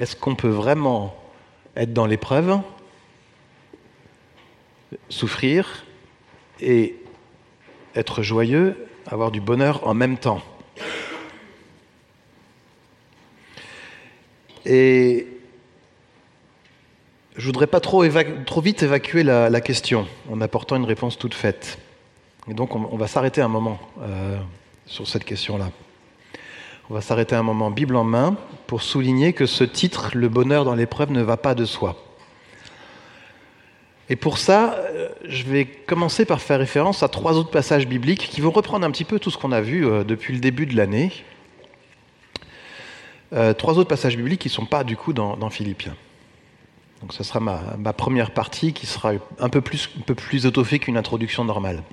Est-ce 0.00 0.16
qu'on 0.16 0.34
peut 0.34 0.48
vraiment 0.48 1.14
être 1.76 1.92
dans 1.92 2.06
l'épreuve, 2.06 2.58
souffrir 5.10 5.84
et 6.58 6.96
être 7.94 8.22
joyeux, 8.22 8.88
avoir 9.06 9.30
du 9.30 9.42
bonheur 9.42 9.86
en 9.86 9.92
même 9.92 10.16
temps? 10.16 10.40
Et 14.64 15.26
je 17.36 17.44
voudrais 17.44 17.66
pas 17.66 17.80
trop, 17.80 18.02
vite 18.02 18.82
évacuer 18.82 19.22
la, 19.22 19.60
question 19.60 20.08
en 20.30 20.40
apportant 20.40 20.76
une 20.76 20.84
réponse 20.84 21.18
toute 21.18 21.34
faite. 21.34 21.78
Et 22.48 22.54
donc 22.54 22.74
on, 22.74 22.96
va 22.96 23.06
s'arrêter 23.06 23.42
un 23.42 23.48
moment 23.48 23.78
euh, 24.00 24.38
sur 24.86 25.06
cette 25.06 25.24
question-là. 25.24 25.70
On 26.90 26.94
va 26.94 27.00
s'arrêter 27.00 27.36
un 27.36 27.44
moment 27.44 27.70
Bible 27.70 27.94
en 27.94 28.02
main 28.02 28.36
pour 28.66 28.82
souligner 28.82 29.32
que 29.32 29.46
ce 29.46 29.62
titre, 29.62 30.10
Le 30.14 30.28
bonheur 30.28 30.64
dans 30.64 30.74
l'épreuve, 30.74 31.12
ne 31.12 31.22
va 31.22 31.36
pas 31.36 31.54
de 31.54 31.64
soi. 31.64 31.94
Et 34.08 34.16
pour 34.16 34.38
ça, 34.38 34.74
euh, 34.74 35.08
je 35.24 35.44
vais 35.44 35.66
commencer 35.66 36.24
par 36.24 36.40
faire 36.40 36.58
référence 36.58 37.04
à 37.04 37.08
trois 37.08 37.34
autres 37.34 37.52
passages 37.52 37.86
bibliques 37.86 38.28
qui 38.28 38.40
vont 38.40 38.50
reprendre 38.50 38.84
un 38.84 38.90
petit 38.90 39.04
peu 39.04 39.20
tout 39.20 39.30
ce 39.30 39.38
qu'on 39.38 39.52
a 39.52 39.60
vu 39.60 39.86
euh, 39.86 40.02
depuis 40.02 40.34
le 40.34 40.40
début 40.40 40.66
de 40.66 40.76
l'année. 40.76 41.12
trois 43.56 43.78
autres 43.78 43.88
passages 43.88 44.16
bibliques 44.16 44.40
qui 44.40 44.48
ne 44.48 44.54
sont 44.54 44.66
pas 44.66 44.82
du 44.82 44.96
coup 44.96 45.12
dans, 45.12 45.50
Philippiens. 45.50 45.94
Donc 47.02 47.12
ce 47.12 47.22
sera 47.22 47.38
ma, 47.38 47.92
première 47.92 48.32
partie 48.32 48.72
qui 48.72 48.86
sera 48.86 49.12
un 49.38 49.48
peu 49.48 49.60
plus, 49.60 49.90
un 50.44 50.78
qu'une 50.80 50.96
introduction 50.96 51.44
normale. 51.44 51.84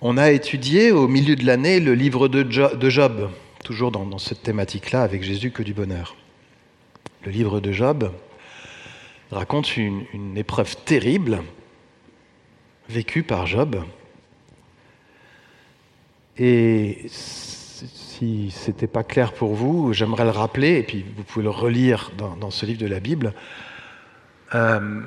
On 0.00 0.16
a 0.16 0.30
étudié 0.30 0.92
au 0.92 1.08
milieu 1.08 1.34
de 1.34 1.44
l'année 1.44 1.80
le 1.80 1.92
livre 1.92 2.28
de 2.28 2.48
Job, 2.48 3.30
toujours 3.64 3.90
dans, 3.90 4.18
cette 4.18 4.44
thématique-là, 4.44 5.02
avec 5.02 5.24
Jésus 5.24 5.50
que 5.50 5.64
du 5.64 5.74
bonheur. 5.74 6.14
Le 7.24 7.32
livre 7.32 7.58
de 7.58 7.72
Job 7.72 8.12
raconte 9.32 9.76
une, 9.76 10.36
épreuve 10.36 10.76
terrible 10.84 11.42
vécue 12.88 13.24
par 13.24 13.48
Job. 13.48 13.82
Et 16.38 17.06
si 17.08 18.52
ce 18.52 18.70
n'était 18.70 18.86
pas 18.86 19.02
clair 19.02 19.32
pour 19.32 19.54
vous, 19.54 19.92
j'aimerais 19.92 20.24
le 20.24 20.30
rappeler, 20.30 20.78
et 20.78 20.84
puis 20.84 21.04
vous 21.16 21.24
pouvez 21.24 21.42
le 21.42 21.50
relire 21.50 22.12
dans, 22.16 22.52
ce 22.52 22.66
livre 22.66 22.80
de 22.80 22.86
la 22.86 23.00
Bible. 23.00 23.34
Euh, 24.54 25.00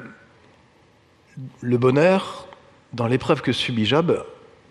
le 1.62 1.78
bonheur, 1.78 2.50
dans 2.92 3.08
l'épreuve 3.08 3.42
que 3.42 3.54
subit 3.54 3.86
Job, 3.86 4.22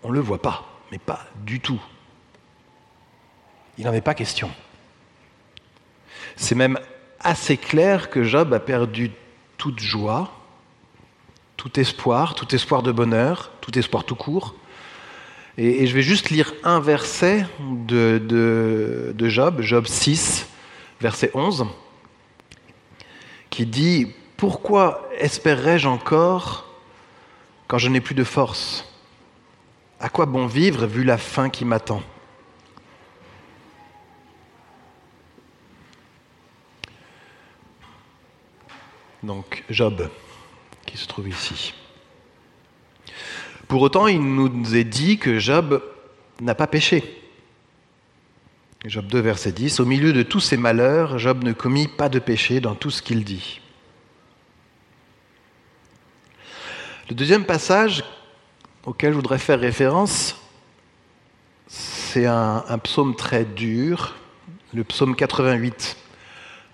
on 0.03 0.09
ne 0.09 0.13
le 0.13 0.19
voit 0.19 0.41
pas, 0.41 0.65
mais 0.91 0.97
pas 0.97 1.25
du 1.43 1.59
tout. 1.59 1.81
Il 3.77 3.85
n'en 3.85 3.93
est 3.93 4.01
pas 4.01 4.13
question. 4.13 4.49
C'est 6.35 6.55
même 6.55 6.79
assez 7.19 7.57
clair 7.57 8.09
que 8.09 8.23
Job 8.23 8.53
a 8.53 8.59
perdu 8.59 9.11
toute 9.57 9.79
joie, 9.79 10.31
tout 11.57 11.79
espoir, 11.79 12.35
tout 12.35 12.53
espoir 12.55 12.83
de 12.83 12.91
bonheur, 12.91 13.51
tout 13.61 13.77
espoir 13.77 14.03
tout 14.03 14.15
court, 14.15 14.55
et, 15.57 15.85
je 15.85 15.93
vais 15.93 16.01
juste 16.01 16.29
lire 16.29 16.53
un 16.63 16.79
verset 16.79 17.45
de, 17.59 19.13
Job, 19.19 19.61
Job 19.61 19.85
6, 19.85 20.47
verset 21.01 21.31
11, 21.33 21.65
qui 23.49 23.65
dit 23.65 24.07
Pourquoi 24.37 25.09
espérerais-je 25.19 25.87
encore 25.87 26.73
quand 27.67 27.77
je 27.77 27.89
n'ai 27.89 28.01
plus 28.01 28.15
de 28.15 28.23
force? 28.23 28.90
À 30.03 30.09
quoi 30.09 30.25
bon 30.25 30.47
vivre 30.47 30.87
vu 30.87 31.03
la 31.03 31.19
fin 31.19 31.51
qui 31.51 31.63
m'attend? 31.63 32.01
Donc 39.21 39.63
Job, 39.69 40.09
qui 40.87 40.97
se 40.97 41.05
trouve 41.05 41.29
ici. 41.29 41.75
Pour 43.67 43.83
autant, 43.83 44.07
il 44.07 44.19
nous 44.19 44.75
est 44.75 44.83
dit 44.83 45.19
que 45.19 45.37
Job 45.37 45.83
n'a 46.41 46.55
pas 46.55 46.65
péché. 46.65 47.21
Job 48.85 49.05
2, 49.05 49.19
verset 49.19 49.51
10, 49.51 49.79
Au 49.81 49.85
milieu 49.85 50.13
de 50.13 50.23
tous 50.23 50.39
ses 50.39 50.57
malheurs, 50.57 51.19
Job 51.19 51.43
ne 51.43 51.53
commit 51.53 51.87
pas 51.87 52.09
de 52.09 52.17
péché 52.17 52.59
dans 52.59 52.73
tout 52.73 52.89
ce 52.89 53.03
qu'il 53.03 53.23
dit. 53.23 53.61
Le 57.07 57.13
deuxième 57.13 57.45
passage 57.45 58.03
auquel 58.85 59.11
je 59.11 59.15
voudrais 59.15 59.37
faire 59.37 59.59
référence, 59.59 60.37
c'est 61.67 62.25
un, 62.25 62.77
psaume 62.83 63.15
très 63.15 63.45
dur, 63.45 64.15
le 64.73 64.83
psaume 64.83 65.15
88, 65.15 65.97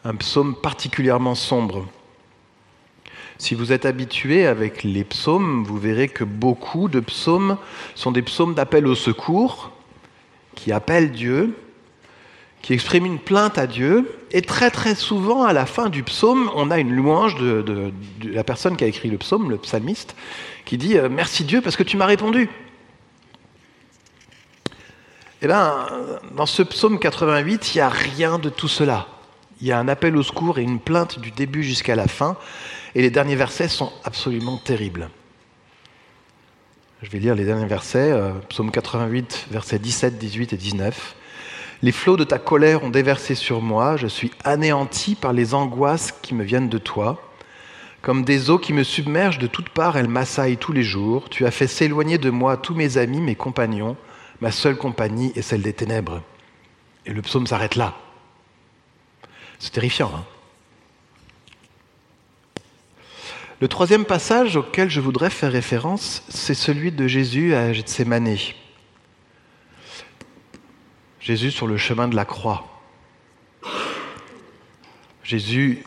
un 0.06 0.16
psaume 0.16 0.56
particulièrement 0.56 1.36
sombre. 1.36 1.88
Si 3.38 3.54
vous 3.54 3.72
êtes 3.72 3.86
habitué 3.86 4.48
avec 4.48 4.84
les 4.84 5.04
psaumes, 5.04 5.64
vous 5.64 5.78
verrez 5.78 6.08
que 6.08 6.24
beaucoup 6.24 6.88
de 6.88 7.00
psaumes 7.00 7.58
sont 7.94 8.12
des 8.12 8.24
psaumes 8.24 8.56
d'appel 8.56 8.88
au 8.88 8.96
secours, 8.96 9.72
qui 10.56 10.72
appellent 10.72 11.12
Dieu, 11.12 11.56
qui 12.64 12.74
expriment 12.74 13.06
une 13.06 13.20
plainte 13.20 13.60
à 13.60 13.68
Dieu. 13.68 14.17
Et 14.32 14.42
très 14.42 14.70
très 14.72 14.96
souvent, 14.96 15.44
à 15.44 15.54
la 15.54 15.66
fin 15.66 15.90
du 15.90 16.04
psaume, 16.04 16.52
on 16.56 16.70
a 16.70 16.80
une 16.80 16.94
louange 16.94 17.36
de, 17.36 17.92
la 18.24 18.44
personne 18.44 18.76
qui 18.76 18.84
a 18.84 18.88
écrit 18.88 19.10
le 19.10 19.18
psaume, 19.18 19.50
le 19.50 19.58
psalmiste, 19.58 20.16
qui 20.66 20.78
dit 20.78 20.98
euh, 20.98 21.08
Merci 21.10 21.46
Dieu 21.46 21.62
parce 21.62 21.78
que 21.78 21.84
tu 21.84 21.96
m'as 21.96 22.06
répondu. 22.06 22.50
Eh 25.42 25.48
bien, 25.48 25.88
dans 26.36 26.48
ce 26.48 26.64
psaume 26.64 27.00
88, 27.00 27.74
il 27.74 27.78
n'y 27.78 27.82
a 27.82 27.90
rien 27.90 28.40
de 28.40 28.50
tout 28.50 28.68
cela. 28.68 29.08
Il 29.62 29.68
y 29.68 29.72
a 29.72 29.80
un 29.80 29.88
appel 29.88 30.18
au 30.18 30.24
secours 30.24 30.60
et 30.60 30.64
une 30.64 30.80
plainte 30.80 31.20
du 31.20 31.32
début 31.32 31.64
jusqu'à 31.64 31.96
la 31.96 32.08
fin. 32.08 32.38
Et 32.96 33.02
les 33.02 33.12
derniers 33.12 33.36
versets 33.36 33.68
sont 33.68 33.94
absolument 34.04 34.58
terribles. 34.58 35.10
Je 37.04 37.12
vais 37.12 37.20
lire 37.20 37.36
les 37.36 37.46
derniers 37.46 37.68
versets, 37.68 38.12
euh, 38.12 38.32
psaume 38.50 38.72
88, 38.72 39.48
versets 39.52 39.78
17, 39.78 40.18
18 40.18 40.54
et 40.54 40.58
19. 40.58 41.16
Les 41.84 41.92
flots 41.92 42.18
de 42.18 42.24
ta 42.24 42.40
colère 42.40 42.84
ont 42.84 42.90
déversé 42.90 43.36
sur 43.36 43.62
moi, 43.62 43.98
je 43.98 44.08
suis 44.08 44.32
anéanti 44.44 45.14
par 45.14 45.32
les 45.32 45.54
angoisses 45.54 46.12
qui 46.24 46.34
me 46.34 46.44
viennent 46.44 46.70
de 46.70 46.80
toi. 46.80 47.22
Comme 48.02 48.24
des 48.24 48.50
eaux 48.50 48.58
qui 48.58 48.74
me 48.74 48.84
submergent 48.84 49.38
de 49.38 49.48
toutes 49.48 49.70
parts, 49.70 49.98
elles 49.98 50.08
m'assaillent 50.08 50.58
tous 50.58 50.72
les 50.72 50.84
jours. 50.84 51.30
Tu 51.30 51.46
as 51.46 51.52
fait 51.52 51.68
s'éloigner 51.68 52.18
de 52.18 52.30
moi 52.30 52.58
tous 52.58 52.74
mes 52.74 52.98
amis, 52.98 53.22
mes 53.22 53.36
compagnons. 53.36 53.96
Ma 54.42 54.52
seule 54.52 54.78
compagnie 54.78 55.32
est 55.36 55.42
celle 55.42 55.62
des 55.62 55.74
ténèbres. 55.74 56.22
Et 57.06 57.12
le 57.12 57.22
psaume 57.22 57.48
s'arrête 57.48 57.76
là. 57.76 57.96
C'est 59.60 59.72
terrifiant. 59.72 60.12
Hein 60.16 60.26
Le 63.60 63.68
troisième 63.68 64.06
passage 64.06 64.56
auquel 64.56 64.90
je 64.90 65.02
voudrais 65.02 65.32
faire 65.32 65.52
référence, 65.52 66.24
c'est 66.30 66.54
celui 66.54 66.92
de 66.92 67.08
Jésus 67.08 67.56
à 67.56 67.74
Gethsemane. 67.74 68.38
Jésus 71.28 71.52
sur 71.52 71.68
le 71.68 71.76
chemin 71.76 72.08
de 72.08 72.16
la 72.16 72.24
croix. 72.24 72.64
Jésus 75.26 75.84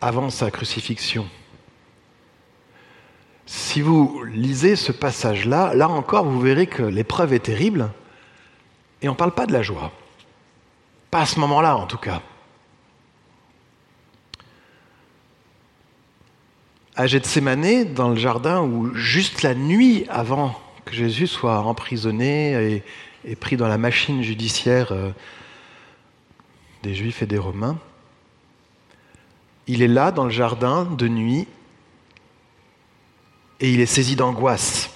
avant 0.00 0.30
sa 0.30 0.50
crucifixion. 0.50 1.28
Si 3.44 3.82
vous 3.82 4.22
lisez 4.24 4.76
ce 4.76 4.90
passage-là, 4.90 5.74
là 5.74 5.86
encore, 5.90 6.24
vous 6.24 6.40
verrez 6.40 6.66
que 6.66 6.82
l'épreuve 6.82 7.34
est 7.34 7.40
terrible 7.40 7.90
et 9.02 9.10
on 9.10 9.12
ne 9.12 9.18
parle 9.18 9.34
pas 9.34 9.44
de 9.44 9.52
la 9.52 9.60
joie. 9.60 9.92
Pas 11.10 11.20
à 11.20 11.26
ce 11.26 11.38
moment-là, 11.40 11.76
en 11.76 11.86
tout 11.86 11.98
cas. 11.98 12.22
à 16.96 17.06
Gethsemane, 17.06 17.92
dans 17.92 18.08
le 18.08 18.16
jardin, 18.16 18.62
où 18.62 18.94
juste 18.94 19.42
la 19.42 19.54
nuit 19.54 20.06
avant 20.08 20.58
que 20.86 20.94
Jésus 20.94 21.26
soit 21.26 21.60
emprisonné 21.60 22.52
et, 22.52 22.82
pris 23.38 23.56
dans 23.56 23.68
la 23.68 23.78
machine 23.78 24.22
judiciaire 24.22 24.92
euh, 24.92 25.10
des 26.82 26.94
Juifs 26.94 27.22
et 27.22 27.26
des 27.26 27.38
Romains, 27.38 27.78
il 29.66 29.82
est 29.82 29.88
là 29.88 30.10
dans 30.10 30.24
le 30.24 30.30
jardin 30.30 30.84
de 30.84 31.06
nuit 31.08 31.46
et 33.60 33.70
il 33.72 33.80
est 33.80 33.86
saisi 33.86 34.16
d'angoisse. 34.16 34.90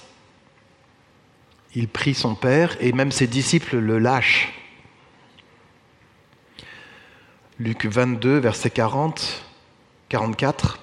Il 1.75 1.87
prie 1.87 2.13
son 2.13 2.35
Père 2.35 2.75
et 2.79 2.91
même 2.91 3.11
ses 3.11 3.27
disciples 3.27 3.77
le 3.77 3.99
lâchent. 3.99 4.53
Luc 7.59 7.85
22, 7.85 8.37
verset 8.37 8.69
40, 8.69 9.45
44. 10.09 10.79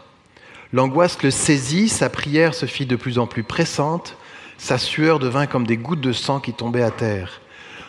L'angoisse 0.72 1.22
le 1.22 1.31
saisit, 1.31 1.88
sa 1.88 2.08
prière 2.08 2.55
se 2.55 2.64
fit 2.64 2.87
de 2.87 2.96
plus 2.96 3.19
en 3.19 3.26
plus 3.26 3.43
pressante, 3.43 4.16
sa 4.62 4.79
sueur 4.79 5.19
devint 5.19 5.49
comme 5.49 5.67
des 5.67 5.76
gouttes 5.76 6.00
de 6.00 6.12
sang 6.12 6.38
qui 6.38 6.53
tombaient 6.53 6.85
à 6.85 6.93
terre. 6.93 7.41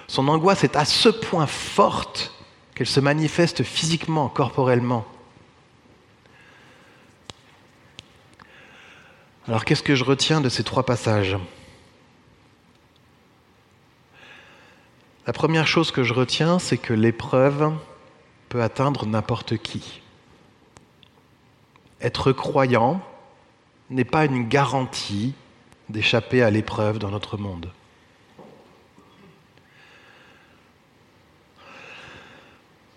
Son 0.07 0.27
angoisse 0.27 0.63
est 0.63 0.75
à 0.75 0.85
ce 0.85 1.07
point 1.07 1.45
forte 1.45 2.33
qu'elle 2.73 2.87
se 2.87 2.99
manifeste 2.99 3.61
physiquement, 3.61 4.27
corporellement. 4.27 5.05
Alors 9.47 9.65
qu'est-ce 9.65 9.83
que 9.83 9.93
je 9.93 10.03
retiens 10.03 10.41
de 10.41 10.49
ces 10.49 10.63
trois 10.63 10.83
passages? 10.83 11.37
La 15.27 15.33
première 15.33 15.67
chose 15.67 15.91
que 15.91 16.01
je 16.01 16.15
retiens, 16.15 16.57
c'est 16.57 16.79
que 16.79 16.93
l'épreuve 16.93 17.71
peut 18.49 18.63
atteindre 18.63 19.05
n'importe 19.05 19.57
qui. 19.57 20.01
Être 22.01 22.31
croyant 22.31 22.99
n'est 23.91 24.05
pas 24.05 24.25
une 24.25 24.47
garantie 24.47 25.35
d'échapper 25.89 26.41
à 26.41 26.49
l'épreuve 26.49 26.99
dans 26.99 27.09
notre 27.09 27.37
monde. 27.37 27.71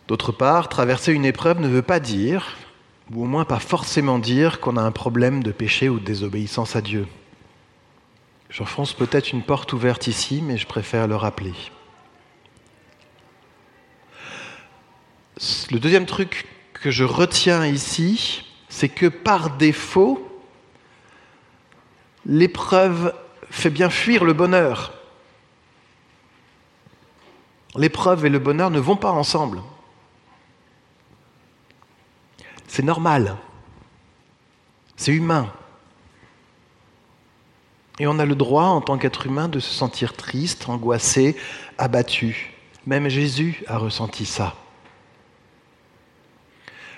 D'autre 0.08 0.30
part, 0.30 0.68
traverser 0.68 1.12
une 1.12 1.24
épreuve 1.24 1.60
ne 1.60 1.68
veut 1.68 1.82
pas 1.82 1.98
dire, 1.98 2.56
ou 3.12 3.24
au 3.24 3.26
moins 3.26 3.44
pas 3.44 3.58
forcément 3.58 4.18
dire, 4.18 4.60
qu'on 4.60 4.76
a 4.76 4.82
un 4.82 4.92
problème 4.92 5.42
de 5.42 5.50
péché 5.50 5.88
ou 5.88 5.98
de 5.98 6.04
désobéissance 6.04 6.76
à 6.76 6.80
Dieu. 6.80 7.06
J'enfonce 8.48 8.92
peut-être 8.92 9.32
une 9.32 9.42
porte 9.42 9.72
ouverte 9.72 10.06
ici, 10.06 10.42
mais 10.42 10.56
je 10.56 10.66
préfère 10.66 11.08
le 11.08 11.16
rappeler. 11.16 11.54
Le 15.70 15.78
deuxième 15.78 16.06
truc 16.06 16.46
que 16.72 16.90
je 16.90 17.04
retiens 17.04 17.66
ici, 17.66 18.44
c'est 18.68 18.88
que 18.88 19.06
par 19.06 19.56
défaut, 19.56 20.25
l'épreuve 22.26 23.14
fait 23.50 23.70
bien 23.70 23.88
fuir 23.88 24.24
le 24.24 24.32
bonheur. 24.32 24.92
L'épreuve 27.76 28.26
et 28.26 28.28
le 28.28 28.38
bonheur 28.38 28.70
ne 28.70 28.80
vont 28.80 28.96
pas 28.96 29.12
ensemble. 29.12 29.62
C'est 32.66 32.82
normal. 32.82 33.36
C'est 34.96 35.12
humain. 35.12 35.52
Et 37.98 38.06
on 38.06 38.18
a 38.18 38.26
le 38.26 38.34
droit, 38.34 38.64
en 38.64 38.80
tant 38.80 38.98
qu'être 38.98 39.26
humain, 39.26 39.48
de 39.48 39.60
se 39.60 39.72
sentir 39.72 40.14
triste, 40.14 40.68
angoissé, 40.68 41.36
abattu. 41.78 42.52
Même 42.86 43.08
Jésus 43.08 43.62
a 43.68 43.78
ressenti 43.78 44.26
ça. 44.26 44.54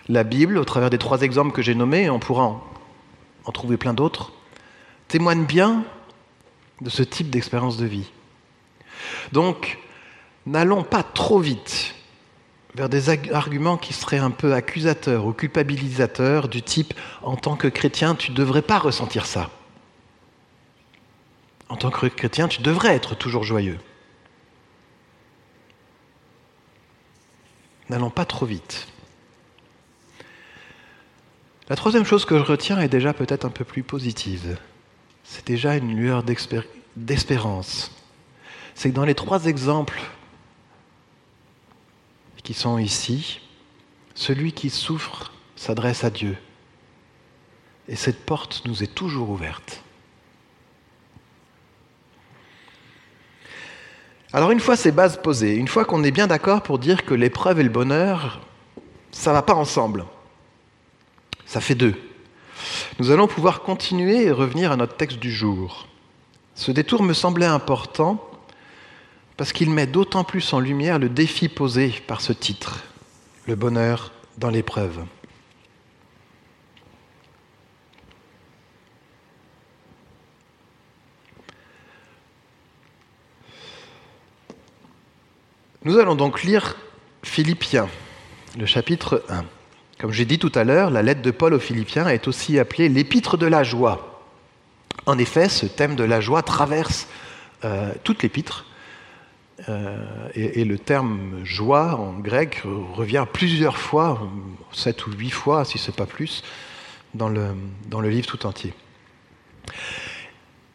La 0.08 0.24
Bible, 0.24 0.58
au 0.58 0.64
travers 0.64 0.90
des 0.90 0.98
trois 0.98 1.20
exemples 1.20 1.52
que 1.52 1.62
j'ai 1.62 1.74
nommés, 1.74 2.08
on 2.08 2.18
pourra 2.18 2.60
en 3.44 3.52
trouver 3.52 3.76
plein 3.76 3.94
d'autres, 3.94 4.32
témoigne 5.08 5.44
bien 5.44 5.84
de 6.80 6.90
ce 6.90 7.02
type 7.02 7.30
d'expérience 7.30 7.76
de 7.76 7.86
vie. 7.86 8.10
Donc, 9.32 9.78
n'allons 10.46 10.84
pas 10.84 11.02
trop 11.02 11.40
vite 11.40 11.94
vers 12.74 12.88
des 12.88 13.10
arguments 13.32 13.76
qui 13.76 13.92
seraient 13.92 14.18
un 14.18 14.30
peu 14.30 14.54
accusateurs 14.54 15.26
ou 15.26 15.32
culpabilisateurs 15.32 16.48
du 16.48 16.62
type 16.62 16.94
en 17.22 17.36
tant 17.36 17.56
que 17.56 17.66
chrétien, 17.66 18.14
tu 18.14 18.30
ne 18.30 18.36
devrais 18.36 18.62
pas 18.62 18.78
ressentir 18.78 19.26
ça. 19.26 19.50
En 21.68 21.76
tant 21.76 21.90
que 21.90 22.06
chrétien, 22.06 22.48
tu 22.48 22.62
devrais 22.62 22.94
être 22.94 23.16
toujours 23.16 23.42
joyeux. 23.42 23.78
N'allons 27.90 28.10
pas 28.10 28.24
trop 28.24 28.46
vite. 28.46 28.86
La 31.68 31.76
troisième 31.76 32.04
chose 32.04 32.24
que 32.24 32.38
je 32.38 32.44
retiens 32.44 32.80
est 32.80 32.88
déjà 32.88 33.12
peut-être 33.12 33.44
un 33.44 33.50
peu 33.50 33.64
plus 33.64 33.82
positive. 33.82 34.56
C'est 35.28 35.46
déjà 35.46 35.76
une 35.76 35.94
lueur 35.94 36.24
d'espérance. 36.96 37.92
C'est 38.74 38.90
que 38.90 38.94
dans 38.94 39.04
les 39.04 39.14
trois 39.14 39.44
exemples 39.44 40.00
qui 42.42 42.54
sont 42.54 42.78
ici, 42.78 43.40
celui 44.14 44.52
qui 44.52 44.70
souffre 44.70 45.32
s'adresse 45.54 46.02
à 46.02 46.10
Dieu. 46.10 46.36
Et 47.88 47.94
cette 47.94 48.24
porte 48.24 48.62
nous 48.64 48.82
est 48.82 48.94
toujours 48.94 49.28
ouverte. 49.28 49.82
Alors 54.32 54.50
une 54.50 54.60
fois 54.60 54.76
ces 54.76 54.92
bases 54.92 55.20
posées, 55.20 55.56
une 55.56 55.68
fois 55.68 55.84
qu'on 55.84 56.04
est 56.04 56.10
bien 56.10 56.26
d'accord 56.26 56.62
pour 56.62 56.78
dire 56.78 57.04
que 57.04 57.14
l'épreuve 57.14 57.60
et 57.60 57.64
le 57.64 57.68
bonheur, 57.68 58.40
ça 59.10 59.30
ne 59.30 59.36
va 59.36 59.42
pas 59.42 59.54
ensemble. 59.54 60.06
Ça 61.44 61.60
fait 61.60 61.74
deux. 61.74 62.07
Nous 62.98 63.12
allons 63.12 63.28
pouvoir 63.28 63.62
continuer 63.62 64.24
et 64.24 64.32
revenir 64.32 64.72
à 64.72 64.76
notre 64.76 64.96
texte 64.96 65.20
du 65.20 65.30
jour. 65.30 65.86
Ce 66.56 66.72
détour 66.72 67.04
me 67.04 67.12
semblait 67.12 67.46
important 67.46 68.28
parce 69.36 69.52
qu'il 69.52 69.70
met 69.70 69.86
d'autant 69.86 70.24
plus 70.24 70.52
en 70.52 70.58
lumière 70.58 70.98
le 70.98 71.08
défi 71.08 71.48
posé 71.48 71.90
par 72.08 72.20
ce 72.20 72.32
titre, 72.32 72.82
le 73.46 73.54
bonheur 73.54 74.10
dans 74.36 74.50
l'épreuve. 74.50 75.04
Nous 85.84 85.98
allons 85.98 86.16
donc 86.16 86.42
lire 86.42 86.76
Philippiens, 87.22 87.88
le 88.58 88.66
chapitre 88.66 89.24
1. 89.28 89.44
Comme 89.98 90.12
j'ai 90.12 90.24
dit 90.24 90.38
tout 90.38 90.52
à 90.54 90.62
l'heure, 90.62 90.90
la 90.90 91.02
lettre 91.02 91.22
de 91.22 91.30
Paul 91.32 91.54
aux 91.54 91.58
Philippiens 91.58 92.08
est 92.08 92.28
aussi 92.28 92.58
appelée 92.58 92.88
l'épître 92.88 93.36
de 93.36 93.46
la 93.46 93.64
joie. 93.64 94.22
En 95.06 95.18
effet, 95.18 95.48
ce 95.48 95.66
thème 95.66 95.96
de 95.96 96.04
la 96.04 96.20
joie 96.20 96.42
traverse 96.42 97.08
euh, 97.64 97.92
toute 98.04 98.22
l'épître, 98.22 98.64
euh, 99.68 100.28
et, 100.34 100.64
le 100.64 100.78
terme 100.78 101.40
joie 101.42 101.96
en 101.96 102.12
grec 102.12 102.62
revient 102.94 103.26
plusieurs 103.32 103.76
fois, 103.76 104.30
sept 104.70 105.04
ou 105.08 105.12
huit 105.12 105.30
fois, 105.30 105.64
si 105.64 105.78
ce 105.78 105.90
n'est 105.90 105.96
pas 105.96 106.06
plus, 106.06 106.44
dans 107.14 107.28
le, 107.28 108.08
livre 108.08 108.26
tout 108.26 108.46
entier. 108.46 108.72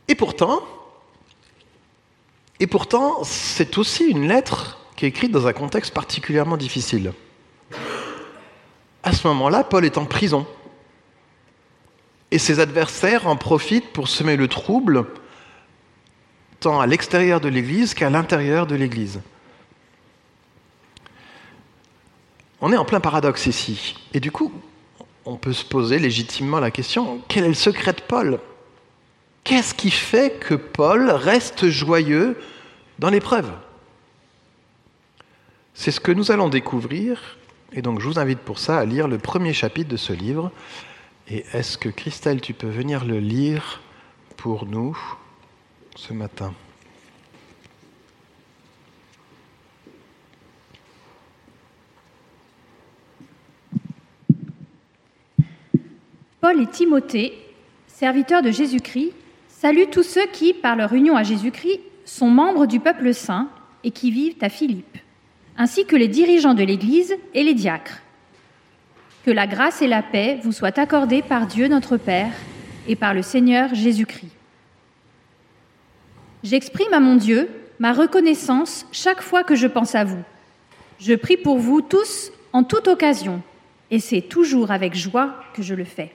Et 0.09 0.15
pourtant, 0.15 0.59
c'est 3.23 3.77
aussi 3.77 4.03
une 4.03 4.27
lettre 4.27 4.79
qui 4.97 5.05
est 5.05 5.09
écrite 5.09 5.31
dans 5.31 5.47
un 5.47 5.53
contexte 5.53 5.93
particulièrement 5.93 6.57
difficile. 6.57 7.13
À 9.03 9.11
ce 9.11 9.27
moment-là, 9.27 9.63
Paul 9.63 9.85
est 9.85 9.97
en 9.97 10.05
prison. 10.05 10.47
Et 12.31 12.39
ses 12.39 12.59
adversaires 12.59 13.27
en 13.27 13.35
profitent 13.35 13.93
pour 13.93 14.07
semer 14.07 14.37
le 14.37 14.47
trouble 14.47 15.05
tant 16.59 16.79
à 16.79 16.87
l'extérieur 16.87 17.41
de 17.41 17.49
l'Église 17.49 17.93
qu'à 17.93 18.09
l'intérieur 18.09 18.65
de 18.65 18.75
l'Église. 18.75 19.19
On 22.61 22.71
est 22.71 22.77
en 22.77 22.85
plein 22.85 23.01
paradoxe 23.01 23.45
ici. 23.47 23.95
Et 24.13 24.21
du 24.21 24.31
coup, 24.31 24.53
on 25.25 25.35
peut 25.35 25.51
se 25.51 25.65
poser 25.65 25.99
légitimement 25.99 26.61
la 26.61 26.71
question, 26.71 27.21
quel 27.27 27.43
est 27.43 27.49
le 27.49 27.53
secret 27.53 27.91
de 27.91 28.01
Paul? 28.01 28.39
Qu'est-ce 29.43 29.73
qui 29.73 29.91
fait 29.91 30.39
que 30.39 30.53
Paul 30.55 31.09
reste 31.09 31.67
joyeux 31.67 32.41
dans 32.99 33.09
l'épreuve? 33.09 33.51
C'est 35.73 35.91
ce 35.91 35.99
que 35.99 36.13
nous 36.13 36.31
allons 36.31 36.47
découvrir, 36.47 37.37
et 37.73 37.81
donc 37.81 37.99
je 37.99 38.07
vous 38.07 38.19
invite 38.19 38.39
pour 38.39 38.59
ça 38.59 38.77
à 38.77 38.85
lire 38.85 39.07
le 39.07 39.17
premier 39.17 39.53
chapitre 39.53 39.89
de 39.89 39.97
ce 39.97 40.13
livre. 40.13 40.51
Et 41.27 41.45
est-ce 41.53 41.77
que 41.77 41.89
Christelle, 41.89 42.41
tu 42.41 42.53
peux 42.53 42.69
venir 42.69 43.05
le 43.05 43.19
lire 43.19 43.81
pour 44.37 44.65
nous 44.65 44.97
ce 45.95 46.13
matin? 46.13 46.53
Paul 56.41 56.59
et 56.61 56.67
Timothée, 56.67 57.33
serviteurs 57.87 58.41
de 58.41 58.51
Jésus-Christ, 58.51 59.13
saluent 59.47 59.89
tous 59.89 60.03
ceux 60.03 60.27
qui, 60.27 60.53
par 60.53 60.75
leur 60.75 60.91
union 60.91 61.15
à 61.15 61.23
Jésus-Christ, 61.23 61.79
sont 62.03 62.29
membres 62.29 62.65
du 62.65 62.81
peuple 62.81 63.13
saint 63.13 63.47
et 63.85 63.91
qui 63.91 64.11
vivent 64.11 64.35
à 64.41 64.49
Philippe, 64.49 64.97
ainsi 65.57 65.85
que 65.85 65.95
les 65.95 66.07
dirigeants 66.07 66.53
de 66.53 66.63
l'Église 66.63 67.15
et 67.33 67.43
les 67.43 67.53
diacres. 67.53 68.01
Que 69.25 69.31
la 69.31 69.47
grâce 69.47 69.81
et 69.81 69.87
la 69.87 70.01
paix 70.01 70.39
vous 70.43 70.51
soient 70.51 70.79
accordées 70.79 71.21
par 71.21 71.47
Dieu 71.47 71.67
notre 71.67 71.97
Père 71.97 72.33
et 72.87 72.95
par 72.95 73.13
le 73.13 73.21
Seigneur 73.21 73.73
Jésus-Christ. 73.73 74.31
J'exprime 76.43 76.93
à 76.93 76.99
mon 76.99 77.15
Dieu 77.15 77.49
ma 77.79 77.93
reconnaissance 77.93 78.85
chaque 78.91 79.21
fois 79.21 79.43
que 79.43 79.55
je 79.55 79.67
pense 79.67 79.95
à 79.95 80.03
vous. 80.03 80.21
Je 80.99 81.13
prie 81.13 81.37
pour 81.37 81.57
vous 81.57 81.81
tous 81.81 82.31
en 82.51 82.63
toute 82.63 82.87
occasion, 82.87 83.41
et 83.91 83.99
c'est 83.99 84.21
toujours 84.21 84.71
avec 84.71 84.95
joie 84.95 85.35
que 85.53 85.61
je 85.61 85.73
le 85.73 85.85
fais. 85.85 86.11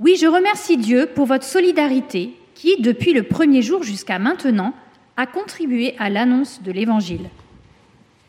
Oui, 0.00 0.16
je 0.20 0.26
remercie 0.26 0.76
Dieu 0.76 1.08
pour 1.14 1.26
votre 1.26 1.44
solidarité 1.44 2.34
qui, 2.54 2.80
depuis 2.80 3.12
le 3.12 3.22
premier 3.22 3.62
jour 3.62 3.82
jusqu'à 3.82 4.18
maintenant, 4.18 4.74
a 5.16 5.26
contribué 5.26 5.94
à 5.98 6.10
l'annonce 6.10 6.62
de 6.62 6.72
l'Évangile. 6.72 7.28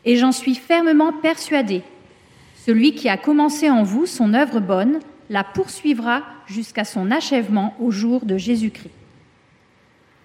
Et 0.08 0.16
j'en 0.16 0.32
suis 0.32 0.54
fermement 0.54 1.12
persuadée. 1.12 1.82
Celui 2.64 2.94
qui 2.94 3.10
a 3.10 3.18
commencé 3.18 3.68
en 3.68 3.82
vous 3.82 4.06
son 4.06 4.32
œuvre 4.32 4.58
bonne 4.58 5.00
la 5.28 5.44
poursuivra 5.44 6.22
jusqu'à 6.46 6.84
son 6.84 7.10
achèvement 7.10 7.74
au 7.78 7.90
jour 7.90 8.24
de 8.24 8.38
Jésus-Christ. 8.38 8.94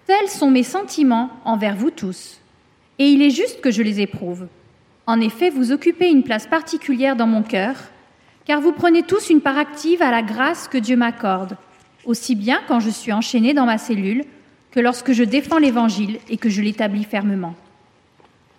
Tels 0.06 0.30
sont 0.30 0.50
mes 0.50 0.62
sentiments 0.62 1.28
envers 1.44 1.76
vous 1.76 1.90
tous, 1.90 2.40
et 2.98 3.08
il 3.08 3.20
est 3.20 3.28
juste 3.28 3.60
que 3.60 3.70
je 3.70 3.82
les 3.82 4.00
éprouve. 4.00 4.48
En 5.06 5.20
effet, 5.20 5.50
vous 5.50 5.70
occupez 5.70 6.08
une 6.08 6.22
place 6.22 6.46
particulière 6.46 7.14
dans 7.14 7.26
mon 7.26 7.42
cœur, 7.42 7.76
car 8.46 8.62
vous 8.62 8.72
prenez 8.72 9.02
tous 9.02 9.28
une 9.28 9.42
part 9.42 9.58
active 9.58 10.00
à 10.00 10.10
la 10.10 10.22
grâce 10.22 10.66
que 10.66 10.78
Dieu 10.78 10.96
m'accorde, 10.96 11.58
aussi 12.06 12.36
bien 12.36 12.62
quand 12.68 12.80
je 12.80 12.88
suis 12.88 13.12
enchaîné 13.12 13.52
dans 13.52 13.66
ma 13.66 13.76
cellule 13.76 14.24
que 14.70 14.80
lorsque 14.80 15.12
je 15.12 15.24
défends 15.24 15.58
l'Évangile 15.58 16.20
et 16.30 16.38
que 16.38 16.48
je 16.48 16.62
l'établis 16.62 17.04
fermement. 17.04 17.54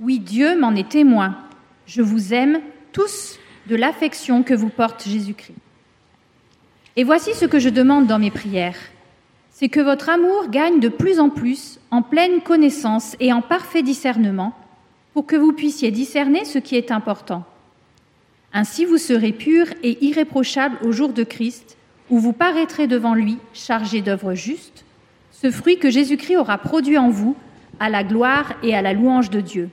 Oui, 0.01 0.19
Dieu 0.19 0.59
m'en 0.59 0.75
est 0.75 0.89
témoin. 0.89 1.37
Je 1.85 2.01
vous 2.01 2.33
aime 2.33 2.59
tous 2.91 3.39
de 3.67 3.75
l'affection 3.77 4.43
que 4.43 4.53
vous 4.53 4.69
porte 4.69 5.07
Jésus-Christ. 5.07 5.55
Et 6.97 7.03
voici 7.03 7.33
ce 7.33 7.45
que 7.45 7.59
je 7.59 7.69
demande 7.69 8.05
dans 8.05 8.19
mes 8.19 8.31
prières. 8.31 8.77
C'est 9.51 9.69
que 9.69 9.79
votre 9.79 10.09
amour 10.09 10.49
gagne 10.49 10.81
de 10.81 10.89
plus 10.89 11.19
en 11.19 11.29
plus 11.29 11.79
en 11.91 12.01
pleine 12.01 12.41
connaissance 12.41 13.15
et 13.21 13.31
en 13.31 13.41
parfait 13.41 13.83
discernement 13.83 14.53
pour 15.13 15.25
que 15.25 15.37
vous 15.37 15.53
puissiez 15.53 15.91
discerner 15.91 16.43
ce 16.43 16.59
qui 16.59 16.75
est 16.75 16.91
important. 16.91 17.45
Ainsi 18.51 18.83
vous 18.83 18.97
serez 18.97 19.31
purs 19.31 19.73
et 19.81 20.03
irréprochables 20.05 20.77
au 20.83 20.91
jour 20.91 21.13
de 21.13 21.23
Christ, 21.23 21.77
où 22.09 22.19
vous 22.19 22.33
paraîtrez 22.33 22.87
devant 22.87 23.13
lui 23.13 23.37
chargé 23.53 24.01
d'œuvres 24.01 24.33
justes, 24.33 24.83
ce 25.31 25.51
fruit 25.51 25.79
que 25.79 25.89
Jésus-Christ 25.89 26.35
aura 26.35 26.57
produit 26.57 26.97
en 26.97 27.09
vous, 27.09 27.35
à 27.79 27.89
la 27.89 28.03
gloire 28.03 28.53
et 28.61 28.75
à 28.75 28.81
la 28.81 28.93
louange 28.93 29.29
de 29.29 29.41
Dieu. 29.41 29.69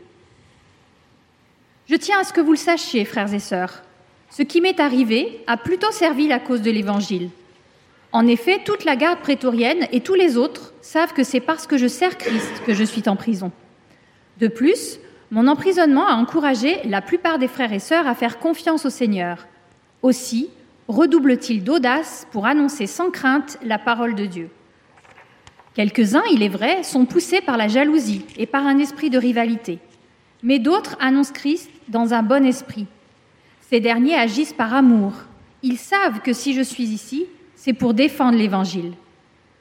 Je 1.89 1.97
tiens 1.97 2.21
à 2.21 2.25
ce 2.25 2.33
que 2.33 2.41
vous 2.41 2.53
le 2.53 2.59
sachiez, 2.59 3.05
frères 3.05 3.33
et 3.35 3.41
sœurs. 3.41 3.83
Ce 4.31 4.43
qui 4.43 4.61
m'est 4.61 4.81
arrivé 4.81 5.43
a 5.47 5.57
plutôt 5.57 5.91
servi 5.91 6.29
la 6.29 6.39
cause 6.39 6.63
de 6.63 6.71
l'Évangile. 6.71 7.31
En 8.13 8.27
effet, 8.27 8.61
toute 8.65 8.85
la 8.85 8.95
garde 8.95 9.21
prétorienne 9.21 9.87
et 9.91 10.01
tous 10.01 10.15
les 10.15 10.37
autres 10.37 10.73
savent 10.81 11.13
que 11.13 11.25
c'est 11.25 11.41
parce 11.41 11.67
que 11.67 11.79
je 11.79 11.87
sers 11.87 12.17
Christ 12.19 12.63
que 12.67 12.75
je 12.75 12.85
suis 12.85 13.09
en 13.09 13.17
prison. 13.17 13.51
De 14.39 14.49
plus, 14.49 14.99
mon 15.31 15.49
emprisonnement 15.49 16.07
a 16.07 16.15
encouragé 16.15 16.79
la 16.85 17.01
plupart 17.01 17.39
des 17.39 17.49
frères 17.49 17.73
et 17.73 17.79
sœurs 17.79 18.07
à 18.07 18.15
faire 18.15 18.39
confiance 18.39 18.85
au 18.85 18.91
Seigneur. 18.91 19.47
Aussi, 20.03 20.51
redouble-t-il 20.89 21.65
d'audace 21.65 22.27
pour 22.33 22.47
annoncer 22.47 22.87
sans 22.87 23.11
crainte 23.11 23.59
la 23.65 23.79
parole 23.79 24.15
de 24.15 24.27
Dieu. 24.27 24.51
Quelques-uns, 25.75 26.25
il 26.31 26.43
est 26.43 26.49
vrai, 26.49 26.83
sont 26.83 27.07
poussés 27.07 27.41
par 27.41 27.57
la 27.57 27.69
jalousie 27.69 28.27
et 28.37 28.47
par 28.47 28.67
un 28.67 28.79
esprit 28.79 29.09
de 29.09 29.19
rivalité, 29.19 29.79
mais 30.43 30.59
d'autres 30.59 30.97
annoncent 31.01 31.33
Christ 31.33 31.71
dans 31.89 32.15
un 32.15 32.23
bon 32.23 32.45
esprit. 32.45 32.87
Ces 33.61 33.81
derniers 33.81 34.15
agissent 34.15 34.53
par 34.53 34.75
amour. 34.75 35.13
Ils 35.63 35.79
savent 35.79 36.21
que 36.21 36.33
si 36.33 36.55
je 36.55 36.63
suis 36.63 36.85
ici, 36.85 37.27
c'est 37.55 37.73
pour 37.73 37.95
défendre 37.95 38.37
l'Évangile. 38.37 38.93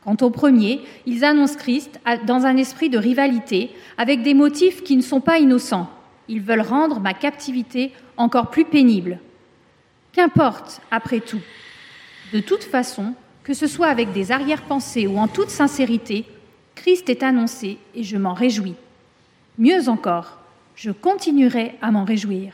Quant 0.04 0.18
aux 0.22 0.32
premiers, 0.32 0.82
ils 1.06 1.24
annoncent 1.24 1.58
Christ 1.58 2.00
dans 2.26 2.46
un 2.46 2.58
esprit 2.58 2.90
de 2.90 2.98
rivalité, 2.98 3.70
avec 3.98 4.24
des 4.24 4.34
motifs 4.34 4.84
qui 4.84 4.98
ne 4.98 5.02
sont 5.02 5.22
pas 5.22 5.38
innocents. 5.38 5.90
Ils 6.28 6.42
veulent 6.42 6.62
rendre 6.62 7.00
ma 7.00 7.14
captivité 7.14 7.94
encore 8.18 8.50
plus 8.50 8.66
pénible. 8.66 9.20
Qu'importe, 10.12 10.82
après 10.90 11.20
tout. 11.20 11.42
De 12.34 12.40
toute 12.40 12.64
façon, 12.64 13.14
que 13.44 13.54
ce 13.54 13.68
soit 13.68 13.88
avec 13.88 14.12
des 14.12 14.32
arrière-pensées 14.32 15.08
ou 15.08 15.18
en 15.18 15.28
toute 15.28 15.50
sincérité, 15.50 16.26
Christ 16.76 17.10
est 17.10 17.22
annoncé 17.22 17.78
et 17.94 18.04
je 18.04 18.18
m'en 18.18 18.34
réjouis. 18.34 18.76
Mieux 19.58 19.88
encore, 19.88 20.41
je 20.76 20.92
continuerai 20.92 21.76
à 21.82 21.92
m'en 21.92 22.04
réjouir, 22.04 22.54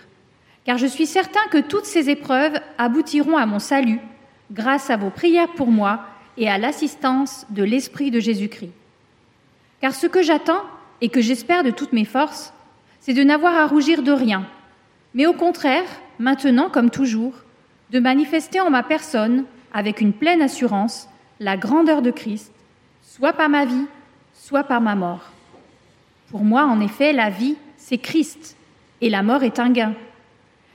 car 0.65 0.77
je 0.77 0.88
suis 0.88 1.05
certain 1.05 1.45
que 1.51 1.59
toutes 1.59 1.86
ces 1.86 2.09
épreuves 2.09 2.59
aboutiront 2.77 3.38
à 3.38 3.45
mon 3.45 3.59
salut 3.59 4.00
grâce 4.51 4.89
à 4.89 4.97
vos 4.97 5.09
prières 5.09 5.53
pour 5.53 5.67
moi 5.67 6.01
et 6.38 6.50
à 6.50 6.57
l'assistance 6.57 7.45
de 7.50 7.63
l'Esprit 7.63 8.12
de 8.12 8.19
Jésus-Christ. 8.19 8.71
Car 9.81 9.93
ce 9.93 10.07
que 10.07 10.21
j'attends 10.21 10.63
et 11.01 11.09
que 11.09 11.21
j'espère 11.21 11.63
de 11.63 11.71
toutes 11.71 11.93
mes 11.93 12.05
forces, 12.05 12.53
c'est 13.00 13.13
de 13.13 13.24
n'avoir 13.24 13.55
à 13.55 13.67
rougir 13.67 14.03
de 14.03 14.12
rien, 14.12 14.45
mais 15.13 15.25
au 15.25 15.33
contraire, 15.33 15.86
maintenant 16.19 16.69
comme 16.69 16.89
toujours, 16.89 17.33
de 17.91 18.00
manifester 18.00 18.59
en 18.59 18.69
ma 18.69 18.83
personne, 18.83 19.45
avec 19.74 20.01
une 20.01 20.13
pleine 20.13 20.41
assurance, 20.41 21.07
la 21.39 21.57
grandeur 21.57 22.01
de 22.01 22.12
Christ, 22.12 22.51
soit 23.01 23.33
par 23.33 23.50
ma 23.50 23.65
vie, 23.65 23.86
soit 24.33 24.63
par 24.63 24.81
ma 24.81 24.95
mort. 24.95 25.31
Pour 26.29 26.43
moi, 26.43 26.65
en 26.65 26.81
effet, 26.81 27.13
la 27.13 27.29
vie, 27.29 27.55
c'est 27.88 28.00
Christ, 28.00 28.58
et 29.00 29.10
la 29.10 29.24
mort 29.24 29.44
est 29.44 29.60
un 29.60 29.70
gain. 29.70 29.94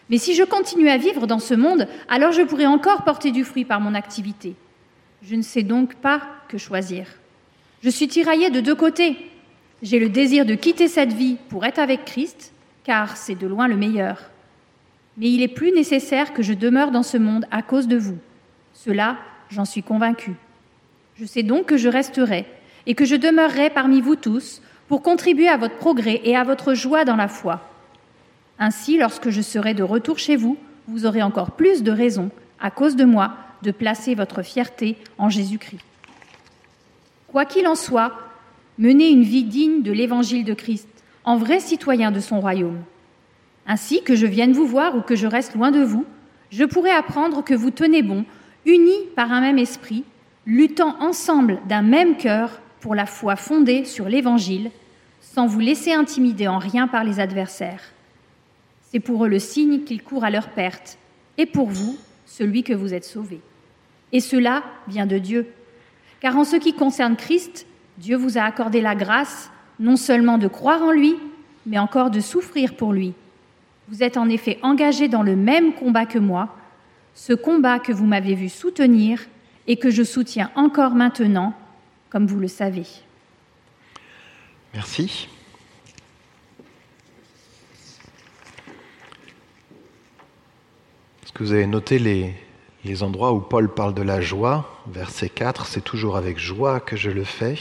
Mais 0.08 0.16
si 0.16 0.34
je 0.34 0.44
continue 0.44 0.88
à 0.88 0.96
vivre 0.96 1.26
dans 1.26 1.40
ce 1.40 1.52
monde, 1.52 1.86
alors 2.08 2.32
je 2.32 2.40
pourrai 2.40 2.64
encore 2.64 3.04
porter 3.04 3.32
du 3.32 3.44
fruit 3.44 3.66
par 3.66 3.82
mon 3.82 3.94
activité. 3.94 4.54
Je 5.20 5.34
ne 5.34 5.42
sais 5.42 5.62
donc 5.62 5.96
pas 5.96 6.22
que 6.48 6.56
choisir. 6.56 7.06
Je 7.82 7.90
suis 7.90 8.08
tiraillée 8.08 8.48
de 8.48 8.60
deux 8.60 8.74
côtés. 8.74 9.18
J'ai 9.82 9.98
le 9.98 10.08
désir 10.08 10.46
de 10.46 10.54
quitter 10.54 10.88
cette 10.88 11.12
vie 11.12 11.36
pour 11.50 11.66
être 11.66 11.80
avec 11.80 12.06
Christ, 12.06 12.54
car 12.82 13.18
c'est 13.18 13.34
de 13.34 13.46
loin 13.46 13.68
le 13.68 13.76
meilleur. 13.76 14.30
Mais 15.18 15.30
il 15.30 15.42
est 15.42 15.48
plus 15.48 15.72
nécessaire 15.72 16.32
que 16.32 16.42
je 16.42 16.54
demeure 16.54 16.92
dans 16.92 17.02
ce 17.02 17.18
monde 17.18 17.44
à 17.50 17.60
cause 17.60 17.88
de 17.88 17.98
vous. 17.98 18.16
Cela, 18.72 19.18
j'en 19.50 19.66
suis 19.66 19.82
convaincue. 19.82 20.36
Je 21.16 21.26
sais 21.26 21.42
donc 21.42 21.66
que 21.66 21.76
je 21.76 21.90
resterai 21.90 22.46
et 22.86 22.94
que 22.94 23.04
je 23.04 23.16
demeurerai 23.16 23.68
parmi 23.68 24.00
vous 24.00 24.16
tous 24.16 24.62
pour 24.88 25.02
contribuer 25.02 25.48
à 25.48 25.56
votre 25.56 25.76
progrès 25.76 26.20
et 26.24 26.36
à 26.36 26.44
votre 26.44 26.74
joie 26.74 27.04
dans 27.04 27.16
la 27.16 27.28
foi. 27.28 27.60
Ainsi, 28.58 28.98
lorsque 28.98 29.30
je 29.30 29.40
serai 29.40 29.74
de 29.74 29.82
retour 29.82 30.18
chez 30.18 30.36
vous, 30.36 30.56
vous 30.88 31.06
aurez 31.06 31.22
encore 31.22 31.52
plus 31.52 31.82
de 31.82 31.92
raisons, 31.92 32.30
à 32.60 32.70
cause 32.70 32.96
de 32.96 33.04
moi, 33.04 33.32
de 33.62 33.70
placer 33.70 34.14
votre 34.14 34.42
fierté 34.42 34.96
en 35.18 35.28
Jésus-Christ. 35.28 35.80
Quoi 37.28 37.44
qu'il 37.44 37.66
en 37.66 37.74
soit, 37.74 38.12
menez 38.78 39.08
une 39.08 39.22
vie 39.22 39.44
digne 39.44 39.82
de 39.82 39.92
l'évangile 39.92 40.44
de 40.44 40.54
Christ, 40.54 40.88
en 41.24 41.36
vrai 41.36 41.60
citoyen 41.60 42.10
de 42.10 42.20
son 42.20 42.40
royaume. 42.40 42.82
Ainsi 43.66 44.02
que 44.02 44.16
je 44.16 44.26
vienne 44.26 44.52
vous 44.52 44.66
voir 44.66 44.96
ou 44.96 45.00
que 45.00 45.14
je 45.14 45.26
reste 45.26 45.54
loin 45.54 45.70
de 45.70 45.82
vous, 45.82 46.04
je 46.50 46.64
pourrai 46.64 46.90
apprendre 46.90 47.42
que 47.42 47.54
vous 47.54 47.70
tenez 47.70 48.02
bon, 48.02 48.24
unis 48.66 49.06
par 49.16 49.32
un 49.32 49.40
même 49.40 49.58
esprit, 49.58 50.04
luttant 50.46 50.96
ensemble 51.00 51.60
d'un 51.68 51.82
même 51.82 52.16
cœur 52.16 52.60
pour 52.82 52.94
la 52.96 53.06
foi 53.06 53.36
fondée 53.36 53.84
sur 53.84 54.08
l'évangile, 54.08 54.70
sans 55.20 55.46
vous 55.46 55.60
laisser 55.60 55.92
intimider 55.92 56.48
en 56.48 56.58
rien 56.58 56.88
par 56.88 57.04
les 57.04 57.20
adversaires. 57.20 57.80
C'est 58.90 59.00
pour 59.00 59.24
eux 59.24 59.28
le 59.28 59.38
signe 59.38 59.84
qu'ils 59.84 60.02
courent 60.02 60.24
à 60.24 60.30
leur 60.30 60.48
perte, 60.48 60.98
et 61.38 61.46
pour 61.46 61.68
vous, 61.68 61.96
celui 62.26 62.64
que 62.64 62.72
vous 62.72 62.92
êtes 62.92 63.04
sauvé. 63.04 63.40
Et 64.10 64.18
cela 64.18 64.64
vient 64.88 65.06
de 65.06 65.18
Dieu. 65.18 65.46
Car 66.20 66.36
en 66.36 66.44
ce 66.44 66.56
qui 66.56 66.74
concerne 66.74 67.16
Christ, 67.16 67.66
Dieu 67.98 68.16
vous 68.16 68.36
a 68.36 68.42
accordé 68.42 68.80
la 68.80 68.96
grâce 68.96 69.50
non 69.78 69.96
seulement 69.96 70.36
de 70.36 70.48
croire 70.48 70.82
en 70.82 70.90
lui, 70.90 71.14
mais 71.66 71.78
encore 71.78 72.10
de 72.10 72.20
souffrir 72.20 72.74
pour 72.74 72.92
lui. 72.92 73.14
Vous 73.88 74.02
êtes 74.02 74.16
en 74.16 74.28
effet 74.28 74.58
engagé 74.62 75.06
dans 75.06 75.22
le 75.22 75.36
même 75.36 75.72
combat 75.74 76.04
que 76.04 76.18
moi, 76.18 76.56
ce 77.14 77.32
combat 77.32 77.78
que 77.78 77.92
vous 77.92 78.06
m'avez 78.06 78.34
vu 78.34 78.48
soutenir 78.48 79.20
et 79.68 79.76
que 79.76 79.90
je 79.90 80.02
soutiens 80.02 80.50
encore 80.56 80.94
maintenant, 80.94 81.54
comme 82.12 82.26
vous 82.26 82.38
le 82.38 82.48
savez. 82.48 82.84
Merci. 84.74 85.30
Est-ce 91.22 91.32
que 91.32 91.42
vous 91.42 91.52
avez 91.52 91.66
noté 91.66 91.98
les, 91.98 93.02
endroits 93.02 93.32
où 93.32 93.40
Paul 93.40 93.72
parle 93.72 93.94
de 93.94 94.02
la 94.02 94.20
joie, 94.20 94.82
verset 94.88 95.30
4, 95.30 95.64
c'est 95.64 95.80
toujours 95.80 96.18
avec 96.18 96.38
joie 96.38 96.80
que 96.80 96.96
je 96.96 97.10
le 97.10 97.24
fais. 97.24 97.56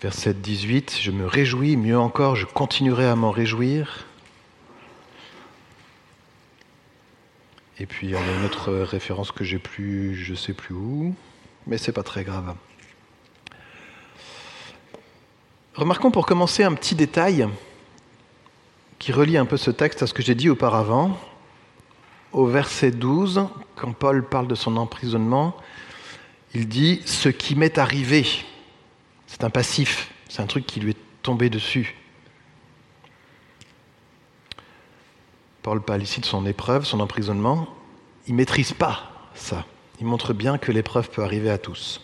Verset 0.00 0.32
18, 0.32 0.98
je 0.98 1.10
me 1.10 1.26
réjouis, 1.26 1.76
mieux 1.76 1.98
encore, 1.98 2.36
je 2.36 2.46
continuerai 2.46 3.04
à 3.04 3.16
m'en 3.16 3.32
réjouir. 3.32 4.06
Et 7.78 7.84
puis 7.84 8.06
il 8.06 8.10
y 8.12 8.16
a 8.16 8.36
une 8.38 8.46
autre 8.46 8.72
référence 8.72 9.30
que 9.30 9.44
j'ai 9.44 9.58
plus, 9.58 10.14
je 10.14 10.34
sais 10.34 10.54
plus 10.54 10.74
où, 10.74 11.14
mais 11.66 11.78
c'est 11.78 11.92
pas 11.92 12.02
très 12.02 12.24
grave. 12.24 12.54
Remarquons 15.74 16.10
pour 16.10 16.26
commencer 16.26 16.64
un 16.64 16.74
petit 16.74 16.94
détail 16.94 17.48
qui 18.98 19.12
relie 19.12 19.36
un 19.38 19.46
peu 19.46 19.56
ce 19.56 19.70
texte 19.70 20.02
à 20.02 20.06
ce 20.06 20.14
que 20.14 20.22
j'ai 20.22 20.34
dit 20.34 20.50
auparavant 20.50 21.18
au 22.32 22.46
verset 22.46 22.90
12, 22.90 23.46
quand 23.76 23.92
Paul 23.92 24.24
parle 24.24 24.46
de 24.46 24.54
son 24.54 24.76
emprisonnement, 24.76 25.56
il 26.54 26.68
dit 26.68 27.02
Ce 27.04 27.28
qui 27.28 27.54
m'est 27.54 27.78
arrivé. 27.78 28.26
C'est 29.26 29.44
un 29.44 29.50
passif, 29.50 30.12
c'est 30.28 30.42
un 30.42 30.46
truc 30.46 30.66
qui 30.66 30.80
lui 30.80 30.90
est 30.90 30.98
tombé 31.22 31.50
dessus. 31.50 31.96
Paul 35.62 35.80
parle 35.80 36.02
ici 36.02 36.20
de 36.20 36.26
son 36.26 36.46
épreuve, 36.46 36.84
son 36.84 37.00
emprisonnement. 37.00 37.68
Il 38.26 38.32
ne 38.32 38.38
maîtrise 38.38 38.72
pas 38.72 39.30
ça. 39.34 39.64
Il 40.00 40.06
montre 40.06 40.32
bien 40.32 40.56
que 40.56 40.72
l'épreuve 40.72 41.10
peut 41.10 41.22
arriver 41.22 41.50
à 41.50 41.58
tous. 41.58 42.00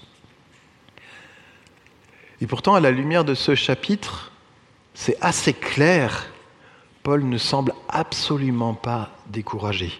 Et 2.42 2.46
pourtant, 2.46 2.74
à 2.74 2.80
la 2.80 2.90
lumière 2.90 3.24
de 3.24 3.34
ce 3.34 3.54
chapitre, 3.54 4.32
c'est 4.92 5.16
assez 5.22 5.54
clair. 5.54 6.30
Paul 7.02 7.24
ne 7.24 7.38
semble 7.38 7.72
absolument 7.88 8.74
pas 8.74 9.10
découragé. 9.28 9.98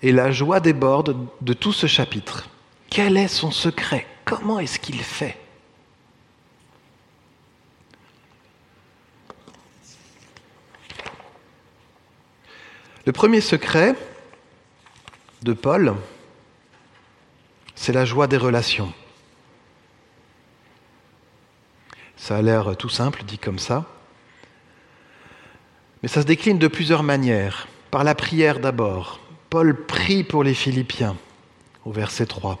Et 0.00 0.12
la 0.12 0.32
joie 0.32 0.60
déborde 0.60 1.28
de 1.42 1.52
tout 1.52 1.74
ce 1.74 1.86
chapitre. 1.86 2.48
Quel 2.88 3.18
est 3.18 3.28
son 3.28 3.50
secret? 3.50 4.06
Comment 4.24 4.58
est-ce 4.58 4.78
qu'il 4.78 5.00
fait? 5.02 5.38
Le 13.04 13.12
premier 13.12 13.40
secret 13.40 13.96
de 15.42 15.52
Paul, 15.52 15.94
c'est 17.74 17.92
la 17.92 18.04
joie 18.04 18.26
des 18.26 18.36
relations. 18.36 18.92
Ça 22.16 22.36
a 22.36 22.42
l'air 22.42 22.76
tout 22.76 22.88
simple 22.88 23.24
dit 23.24 23.38
comme 23.38 23.58
ça, 23.58 23.84
Mais 26.02 26.08
ça 26.08 26.22
se 26.22 26.26
décline 26.26 26.58
de 26.58 26.68
plusieurs 26.68 27.02
manières. 27.02 27.68
Par 27.90 28.04
la 28.04 28.14
prière 28.14 28.58
d'abord. 28.58 29.20
Paul 29.50 29.84
prie 29.86 30.24
pour 30.24 30.42
les 30.42 30.54
Philippiens 30.54 31.16
au 31.84 31.92
verset 31.92 32.26
3. 32.26 32.58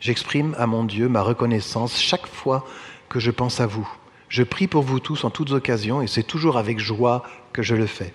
J'exprime 0.00 0.54
à 0.58 0.66
mon 0.66 0.84
Dieu 0.84 1.08
ma 1.08 1.22
reconnaissance 1.22 2.00
chaque 2.00 2.26
fois 2.26 2.64
que 3.08 3.20
je 3.20 3.30
pense 3.30 3.60
à 3.60 3.66
vous. 3.66 3.88
Je 4.28 4.42
prie 4.42 4.68
pour 4.68 4.82
vous 4.82 5.00
tous 5.00 5.24
en 5.24 5.30
toutes 5.30 5.52
occasions 5.52 6.02
et 6.02 6.06
c'est 6.06 6.22
toujours 6.22 6.56
avec 6.56 6.78
joie 6.78 7.24
que 7.52 7.62
je 7.62 7.74
le 7.74 7.86
fais. 7.86 8.14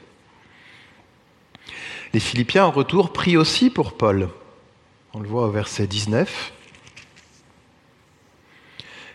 Les 2.14 2.20
Philippiens 2.20 2.66
en 2.66 2.72
retour 2.72 3.14
prient 3.14 3.38
aussi 3.38 3.70
pour 3.70 3.94
Paul. 3.94 4.30
On 5.14 5.20
le 5.20 5.28
voit 5.28 5.46
au 5.46 5.52
verset 5.52 5.86
19. 5.86 6.54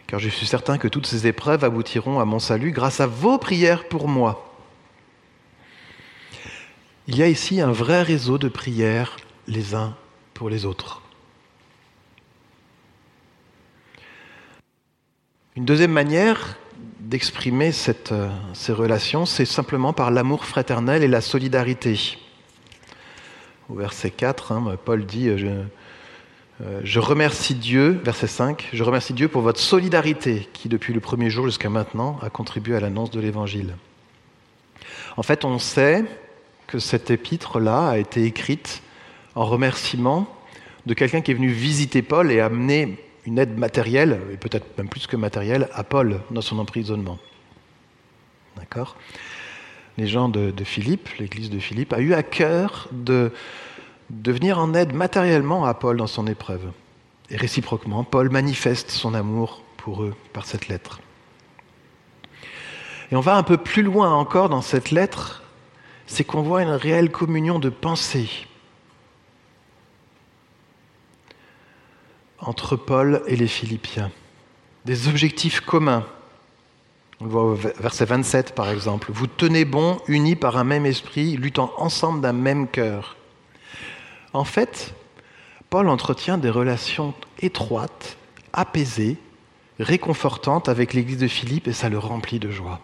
Car 0.06 0.20
je 0.20 0.28
suis 0.28 0.46
certain 0.46 0.78
que 0.78 0.86
toutes 0.86 1.06
ces 1.06 1.26
épreuves 1.26 1.64
aboutiront 1.64 2.20
à 2.20 2.24
mon 2.24 2.38
salut 2.38 2.70
grâce 2.70 3.00
à 3.00 3.06
vos 3.06 3.38
prières 3.38 3.88
pour 3.88 4.06
moi. 4.06 4.54
Il 7.08 7.16
y 7.16 7.22
a 7.22 7.28
ici 7.28 7.60
un 7.60 7.72
vrai 7.72 8.02
réseau 8.02 8.38
de 8.38 8.48
prières 8.48 9.16
les 9.48 9.74
uns 9.74 9.96
pour 10.32 10.48
les 10.48 10.64
autres. 10.64 11.02
Une 15.56 15.64
deuxième 15.64 15.92
manière 15.92 16.58
d'exprimer 17.00 17.72
euh, 18.10 18.30
ces 18.54 18.72
relations, 18.72 19.26
c'est 19.26 19.44
simplement 19.44 19.92
par 19.92 20.10
l'amour 20.10 20.44
fraternel 20.44 21.02
et 21.02 21.08
la 21.08 21.20
solidarité. 21.20 22.18
Au 23.70 23.74
verset 23.74 24.10
4, 24.10 24.52
hein, 24.52 24.76
Paul 24.84 25.06
dit 25.06 25.28
euh, 25.28 25.38
je, 25.38 25.46
euh, 26.62 26.80
je 26.84 27.00
remercie 27.00 27.54
Dieu, 27.54 28.00
verset 28.04 28.26
5, 28.26 28.68
je 28.72 28.82
remercie 28.84 29.12
Dieu 29.14 29.28
pour 29.28 29.42
votre 29.42 29.58
solidarité 29.58 30.48
qui, 30.52 30.68
depuis 30.68 30.92
le 30.92 31.00
premier 31.00 31.30
jour 31.30 31.46
jusqu'à 31.46 31.70
maintenant, 31.70 32.18
a 32.22 32.30
contribué 32.30 32.76
à 32.76 32.80
l'annonce 32.80 33.10
de 33.10 33.20
l'Évangile. 33.20 33.74
En 35.16 35.22
fait, 35.22 35.44
on 35.44 35.58
sait 35.58 36.04
que 36.66 36.78
cette 36.78 37.10
épître-là 37.10 37.88
a 37.88 37.98
été 37.98 38.24
écrite 38.24 38.82
en 39.34 39.46
remerciement 39.46 40.28
de 40.86 40.94
quelqu'un 40.94 41.22
qui 41.22 41.30
est 41.30 41.34
venu 41.34 41.48
visiter 41.48 42.02
Paul 42.02 42.30
et 42.30 42.40
amener 42.40 42.98
une 43.26 43.38
aide 43.38 43.56
matérielle, 43.56 44.20
et 44.32 44.36
peut-être 44.36 44.76
même 44.76 44.88
plus 44.88 45.06
que 45.06 45.16
matérielle, 45.16 45.68
à 45.72 45.82
Paul 45.82 46.20
dans 46.30 46.42
son 46.42 46.58
emprisonnement. 46.58 47.18
D'accord? 48.56 48.96
Les 49.96 50.06
gens 50.06 50.28
de, 50.28 50.52
Philippe, 50.64 51.08
l'église 51.18 51.50
de 51.50 51.58
Philippe, 51.58 51.92
a 51.92 52.00
eu 52.00 52.14
à 52.14 52.22
cœur 52.22 52.88
de, 52.90 53.32
de 54.10 54.32
venir 54.32 54.58
en 54.58 54.74
aide 54.74 54.92
matériellement 54.92 55.64
à 55.64 55.74
Paul 55.74 55.96
dans 55.96 56.06
son 56.06 56.26
épreuve. 56.26 56.72
Et 57.30 57.36
réciproquement, 57.36 58.04
Paul 58.04 58.30
manifeste 58.30 58.90
son 58.90 59.14
amour 59.14 59.62
pour 59.76 60.02
eux 60.02 60.14
par 60.32 60.46
cette 60.46 60.68
lettre. 60.68 61.00
Et 63.12 63.16
on 63.16 63.20
va 63.20 63.36
un 63.36 63.42
peu 63.42 63.56
plus 63.56 63.82
loin 63.82 64.12
encore 64.12 64.48
dans 64.48 64.62
cette 64.62 64.90
lettre, 64.90 65.42
c'est 66.06 66.24
qu'on 66.24 66.42
voit 66.42 66.62
une 66.62 66.70
réelle 66.70 67.10
communion 67.10 67.58
de 67.58 67.68
pensée 67.68 68.28
entre 72.38 72.76
Paul 72.76 73.22
et 73.26 73.36
les 73.36 73.46
Philippiens. 73.46 74.10
Des 74.84 75.08
objectifs 75.08 75.60
communs. 75.60 76.06
On 77.20 77.24
le 77.24 77.30
voit 77.30 77.44
au 77.44 77.54
verset 77.54 78.04
27 78.04 78.54
par 78.54 78.70
exemple. 78.70 79.10
Vous 79.12 79.26
tenez 79.26 79.64
bon, 79.64 79.98
unis 80.08 80.36
par 80.36 80.56
un 80.56 80.64
même 80.64 80.86
esprit, 80.86 81.36
luttant 81.36 81.72
ensemble 81.76 82.20
d'un 82.20 82.32
même 82.32 82.68
cœur. 82.68 83.16
En 84.32 84.44
fait, 84.44 84.94
Paul 85.70 85.88
entretient 85.88 86.38
des 86.38 86.50
relations 86.50 87.14
étroites, 87.40 88.16
apaisées, 88.52 89.16
réconfortantes 89.78 90.68
avec 90.68 90.92
l'église 90.92 91.18
de 91.18 91.28
Philippe 91.28 91.68
et 91.68 91.72
ça 91.72 91.88
le 91.88 91.98
remplit 91.98 92.38
de 92.38 92.50
joie. 92.50 92.80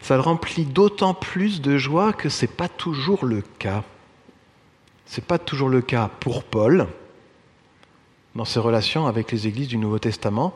Ça 0.00 0.16
le 0.16 0.20
remplit 0.20 0.66
d'autant 0.66 1.14
plus 1.14 1.62
de 1.62 1.78
joie 1.78 2.12
que 2.12 2.28
ce 2.28 2.44
n'est 2.44 2.52
pas 2.52 2.68
toujours 2.68 3.24
le 3.24 3.42
cas. 3.58 3.84
Ce 5.06 5.20
n'est 5.20 5.26
pas 5.26 5.38
toujours 5.38 5.68
le 5.68 5.80
cas 5.80 6.10
pour 6.20 6.44
Paul 6.44 6.88
dans 8.34 8.44
ses 8.44 8.60
relations 8.60 9.06
avec 9.06 9.32
les 9.32 9.46
églises 9.46 9.68
du 9.68 9.78
Nouveau 9.78 9.98
Testament. 9.98 10.54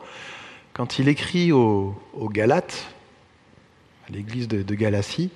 Quand 0.79 0.97
il 0.97 1.09
écrit 1.09 1.51
aux, 1.51 1.93
Galates, 2.31 2.87
à 4.07 4.13
l'église 4.13 4.47
de, 4.47 4.75
Galatie, 4.75 5.29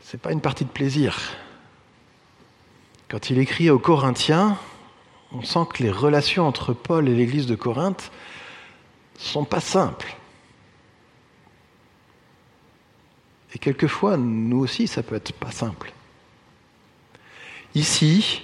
ce 0.00 0.16
n'est 0.16 0.18
pas 0.18 0.32
une 0.32 0.40
partie 0.40 0.64
de 0.64 0.70
plaisir. 0.70 1.18
Quand 3.10 3.28
il 3.28 3.36
écrit 3.36 3.68
aux 3.68 3.78
Corinthiens, 3.78 4.56
on 5.30 5.42
sent 5.42 5.66
que 5.74 5.82
les 5.82 5.90
relations 5.90 6.46
entre 6.48 6.72
Paul 6.72 7.06
et 7.06 7.14
l'église 7.14 7.44
de 7.44 7.54
Corinthe 7.54 8.10
sont 9.18 9.44
pas 9.44 9.60
simples. 9.60 10.16
Et 13.54 13.58
quelquefois, 13.58 14.16
nous 14.16 14.60
aussi, 14.60 14.88
ça 14.88 15.02
peut 15.02 15.16
être 15.16 15.34
pas 15.34 15.50
simple. 15.50 15.92
Ici, 17.74 18.42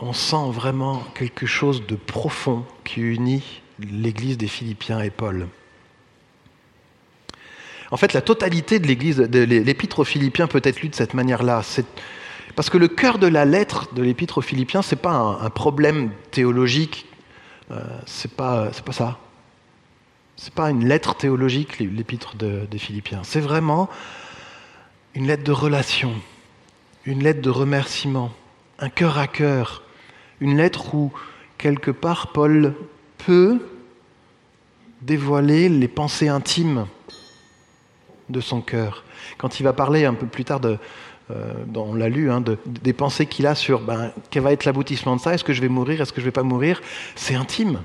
on 0.00 0.12
sent 0.12 0.50
vraiment 0.50 0.98
quelque 1.14 1.46
chose 1.46 1.86
de 1.86 1.94
profond 1.94 2.66
qui 2.82 3.02
unit 3.02 3.62
l'église 3.80 4.38
des 4.38 4.48
Philippiens 4.48 5.00
et 5.00 5.10
Paul. 5.10 5.48
En 7.90 7.96
fait, 7.96 8.12
la 8.12 8.20
totalité 8.20 8.78
de 8.78 8.86
l'église, 8.86 9.16
de 9.16 9.40
l'épître 9.40 10.00
aux 10.00 10.04
Philippiens 10.04 10.46
peut 10.46 10.60
être 10.62 10.80
lue 10.80 10.88
de 10.88 10.94
cette 10.94 11.14
manière-là. 11.14 11.62
Parce 12.54 12.70
que 12.70 12.78
le 12.78 12.88
cœur 12.88 13.18
de 13.18 13.26
la 13.26 13.44
lettre 13.44 13.92
de 13.94 14.02
l'épître 14.02 14.38
aux 14.38 14.42
Philippiens, 14.42 14.82
ce 14.82 14.94
n'est 14.94 15.00
pas 15.00 15.12
un, 15.12 15.50
problème 15.50 16.10
théologique, 16.30 17.06
euh, 17.70 17.80
ce 18.06 18.28
n'est 18.28 18.34
pas, 18.34 18.70
ça. 18.92 19.18
Ce 20.36 20.46
n'est 20.46 20.54
pas 20.54 20.70
une 20.70 20.86
lettre 20.86 21.16
théologique, 21.16 21.78
l'épître 21.80 22.36
des 22.36 22.78
Philippiens. 22.78 23.22
C'est 23.24 23.40
vraiment 23.40 23.90
une 25.14 25.26
lettre 25.26 25.42
de 25.42 25.52
relation, 25.52 26.14
une 27.04 27.22
lettre 27.22 27.42
de 27.42 27.50
remerciement, 27.50 28.32
un 28.78 28.88
cœur 28.88 29.18
à 29.18 29.26
cœur, 29.26 29.82
une 30.40 30.56
lettre 30.56 30.94
où, 30.94 31.12
quelque 31.58 31.90
part, 31.90 32.28
Paul 32.28 32.74
peut 33.18 33.58
dévoiler 35.02 35.68
les 35.68 35.88
pensées 35.88 36.28
intimes 36.28 36.86
de 38.28 38.40
son 38.40 38.60
cœur. 38.60 39.04
Quand 39.38 39.60
il 39.60 39.62
va 39.62 39.72
parler 39.72 40.04
un 40.04 40.14
peu 40.14 40.26
plus 40.26 40.44
tard, 40.44 40.60
de, 40.60 40.78
euh, 41.30 41.52
on 41.74 41.94
l'a 41.94 42.08
lu, 42.08 42.30
hein, 42.30 42.42
des 42.66 42.92
pensées 42.92 43.26
qu'il 43.26 43.46
a 43.46 43.54
sur 43.54 43.80
ben, 43.80 44.12
quel 44.30 44.42
va 44.42 44.52
être 44.52 44.64
l'aboutissement 44.64 45.16
de 45.16 45.20
ça, 45.20 45.34
est-ce 45.34 45.44
que 45.44 45.52
je 45.52 45.60
vais 45.60 45.68
mourir, 45.68 46.00
est-ce 46.00 46.12
que 46.12 46.20
je 46.20 46.26
ne 46.26 46.28
vais 46.28 46.32
pas 46.32 46.42
mourir, 46.42 46.80
c'est 47.14 47.34
intime. 47.34 47.82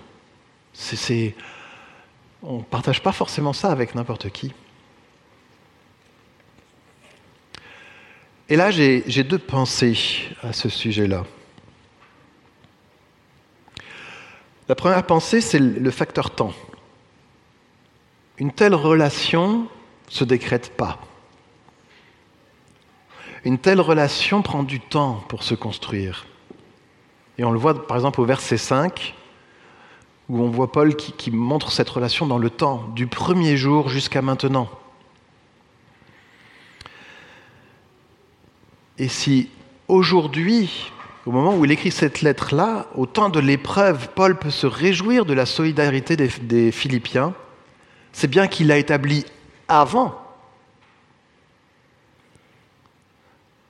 On 2.44 2.58
ne 2.58 2.64
partage 2.64 3.02
pas 3.02 3.12
forcément 3.12 3.54
ça 3.54 3.72
avec 3.72 3.96
n'importe 3.96 4.30
qui. 4.30 4.54
Et 8.48 8.56
là, 8.56 8.70
j'ai 8.70 9.24
deux 9.24 9.40
pensées 9.40 9.98
à 10.44 10.54
ce 10.54 10.70
sujet-là. 10.70 11.26
La 14.68 14.76
première 14.76 15.06
pensée, 15.06 15.42
c'est 15.42 15.60
le 15.60 15.92
facteur 15.92 16.32
temps. 16.32 16.54
Une 18.38 18.52
telle 18.52 18.76
relation 18.76 19.68
se 20.10 20.24
décrète 20.24 20.76
pas. 20.76 21.00
Une 23.44 23.58
telle 23.58 23.80
relation 23.80 24.42
prend 24.42 24.64
du 24.64 24.80
temps 24.80 25.24
pour 25.30 25.44
se 25.44 25.56
construire. 25.56 26.26
Et 27.38 27.44
on 27.44 27.52
le 27.52 27.60
voit 27.60 27.88
par 27.88 27.98
exemple 27.98 28.22
au 28.22 28.26
verset 28.26 28.58
5, 28.58 29.14
où 30.30 30.42
on 30.42 30.50
voit 30.50 30.72
Paul 30.72 30.96
qui, 30.96 31.12
qui 31.12 31.32
montre 31.32 31.72
cette 31.72 31.90
relation 31.90 32.26
dans 32.26 32.38
le 32.38 32.50
temps, 32.50 32.90
du 32.96 33.08
premier 33.08 33.58
jour 33.58 33.90
jusqu'à 33.90 34.22
maintenant. 34.22 34.70
Et 38.98 39.10
si 39.10 39.50
aujourd'hui, 39.88 40.92
au 41.26 41.32
moment 41.32 41.56
où 41.56 41.66
il 41.66 41.72
écrit 41.72 41.92
cette 41.92 42.22
lettre-là, 42.22 42.88
au 42.96 43.06
temps 43.06 43.30
de 43.30 43.40
l'épreuve, 43.40 44.10
Paul 44.16 44.38
peut 44.38 44.52
se 44.52 44.68
réjouir 44.68 45.26
de 45.26 45.34
la 45.34 45.46
solidarité 45.46 46.16
des, 46.16 46.72
Philippiens, 46.72 47.34
c'est 48.16 48.30
bien 48.30 48.48
qu'il 48.48 48.72
a 48.72 48.78
établi 48.78 49.26
avant 49.68 50.18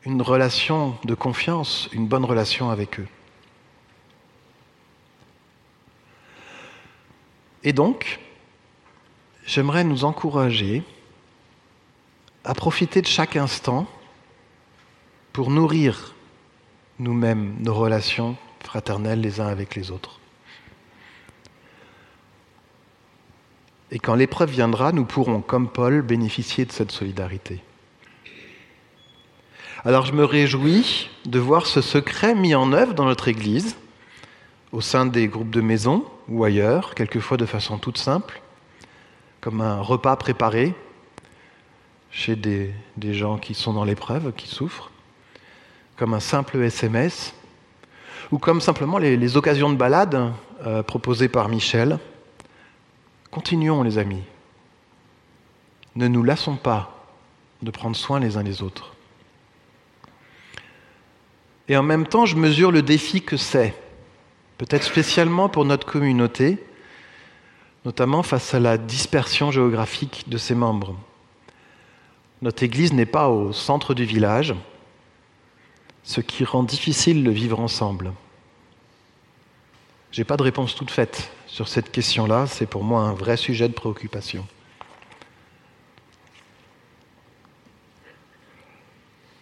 une 0.06 0.22
relation 0.22 0.96
de 1.04 1.16
confiance, 1.16 1.90
une 1.94 2.06
bonne 2.06 2.24
relation 2.24 2.70
avec 2.70 3.00
eux. 3.00 3.08
Et 7.64 7.74
donc, 7.74 8.20
j'aimerais 9.48 9.84
nous 9.84 10.06
encourager 10.06 10.84
à 12.44 12.54
profiter 12.54 13.02
de 13.02 13.08
chaque 13.08 13.38
instant 13.38 13.88
pour 15.34 15.50
nourrir 15.50 16.14
nous-mêmes 17.00 17.56
nos 17.62 17.74
relations 17.74 18.38
fraternelles 18.64 19.22
les 19.22 19.40
uns 19.40 19.48
avec 19.48 19.74
les 19.74 19.90
autres. 19.90 20.20
Et 23.96 24.00
quand 24.00 24.16
l'épreuve 24.16 24.52
viendra, 24.52 24.92
nous 24.92 25.06
pourrons, 25.06 25.40
comme 25.40 25.70
Paul, 25.70 26.02
bénéficier 26.02 26.66
de 26.66 26.74
cette 26.74 26.92
solidarité. 26.92 27.62
Alors 29.86 30.06
je 30.06 30.12
me 30.12 30.26
réjouis 30.26 31.10
de 31.24 31.40
voir 31.40 31.66
ce 31.66 31.80
secret 31.80 32.36
mis 32.36 32.56
en 32.56 32.74
œuvre 32.74 32.94
dans 32.94 33.06
notre 33.06 33.30
Église, 33.30 33.78
au 34.74 34.82
sein 34.82 35.06
des 35.06 35.30
groupes 35.30 35.50
de 35.50 35.62
maison 35.62 36.04
ou 36.28 36.44
ailleurs, 36.44 36.94
quelquefois 36.94 37.38
de 37.38 37.46
façon 37.46 37.78
toute 37.78 37.98
simple, 37.98 38.42
comme 39.40 39.62
un 39.62 39.80
repas 39.80 40.18
préparé 40.18 40.76
chez 42.12 42.36
des, 42.36 42.74
gens 43.14 43.38
qui 43.38 43.54
sont 43.54 43.72
dans 43.72 43.86
l'épreuve, 43.86 44.34
qui 44.34 44.50
souffrent, 44.50 44.92
comme 45.96 46.14
un 46.14 46.20
simple 46.20 46.62
SMS, 46.62 47.34
ou 48.30 48.40
comme 48.40 48.60
simplement 48.60 48.98
les, 48.98 49.16
les 49.16 49.38
occasions 49.38 49.70
de 49.70 49.78
balade 49.78 50.34
euh, 50.66 50.84
proposées 50.84 51.30
par 51.30 51.48
Michel. 51.48 51.98
Continuons 53.36 53.84
les 53.84 53.98
amis. 53.98 54.24
Ne 55.98 56.08
nous 56.08 56.24
lassons 56.24 56.56
pas 56.56 57.06
de 57.62 57.70
prendre 57.70 57.98
soin 57.98 58.22
les 58.22 58.38
uns 58.38 58.44
des 58.44 58.62
autres. 58.62 58.94
Et 61.68 61.76
en 61.76 61.84
même 61.84 62.08
temps, 62.08 62.26
je 62.26 62.38
mesure 62.38 62.72
le 62.72 62.82
défi 62.82 63.22
que 63.22 63.36
c'est, 63.36 63.76
peut-être 64.58 64.86
spécialement 64.86 65.50
pour 65.50 65.66
notre 65.66 65.86
communauté, 65.86 66.64
notamment 67.84 68.24
face 68.24 68.54
à 68.54 68.62
la 68.62 68.78
dispersion 68.78 69.52
géographique 69.52 70.30
de 70.30 70.38
ses 70.38 70.56
membres. 70.56 70.96
Notre 72.42 72.64
Église 72.64 72.94
n'est 72.94 73.06
pas 73.06 73.28
au 73.28 73.52
centre 73.52 73.94
du 73.94 74.06
village, 74.06 74.56
ce 76.04 76.22
qui 76.22 76.46
rend 76.46 76.64
difficile 76.64 77.22
le 77.22 77.32
vivre 77.32 77.60
ensemble. 77.60 78.14
Je 80.16 80.22
n'ai 80.22 80.24
pas 80.26 80.38
de 80.38 80.44
réponse 80.44 80.76
toute 80.76 80.92
faite 80.92 81.30
sur 81.46 81.68
cette 81.68 81.92
question-là, 81.92 82.48
c'est 82.48 82.68
pour 82.68 82.86
moi 82.86 83.02
un 83.02 83.12
vrai 83.12 83.36
sujet 83.36 83.68
de 83.68 83.74
préoccupation. 83.74 84.48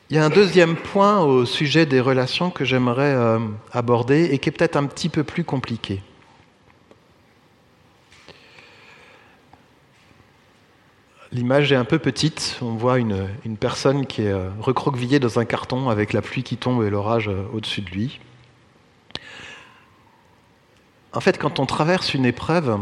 Il 0.09 0.15
y 0.15 0.19
a 0.19 0.25
un 0.25 0.31
deuxième 0.31 0.75
point 0.75 1.19
au 1.19 1.45
sujet 1.45 1.85
des 1.85 1.99
relations 1.99 2.49
que 2.49 2.65
j'aimerais 2.65 3.13
euh, 3.13 3.37
aborder 3.71 4.29
et 4.31 4.39
qui 4.39 4.49
est 4.49 4.51
peut-être 4.51 4.75
un 4.75 4.87
petit 4.87 5.09
peu 5.09 5.23
plus 5.23 5.43
compliqué. 5.43 6.01
L'image 11.31 11.71
est 11.71 11.75
un 11.75 11.85
peu 11.85 11.99
petite. 11.99 12.57
On 12.63 12.73
voit 12.73 12.97
une, 12.97 13.29
une 13.45 13.57
personne 13.57 14.07
qui 14.07 14.23
est 14.23 14.31
euh, 14.31 14.49
recroquevillée 14.59 15.19
dans 15.19 15.37
un 15.37 15.45
carton 15.45 15.89
avec 15.89 16.13
la 16.13 16.23
pluie 16.23 16.41
qui 16.41 16.57
tombe 16.57 16.83
et 16.83 16.89
l'orage 16.89 17.29
euh, 17.29 17.43
au-dessus 17.53 17.81
de 17.81 17.91
lui. 17.91 18.19
En 21.13 21.19
fait, 21.19 21.37
quand 21.37 21.59
on 21.59 21.65
traverse 21.67 22.15
une 22.15 22.25
épreuve, 22.25 22.79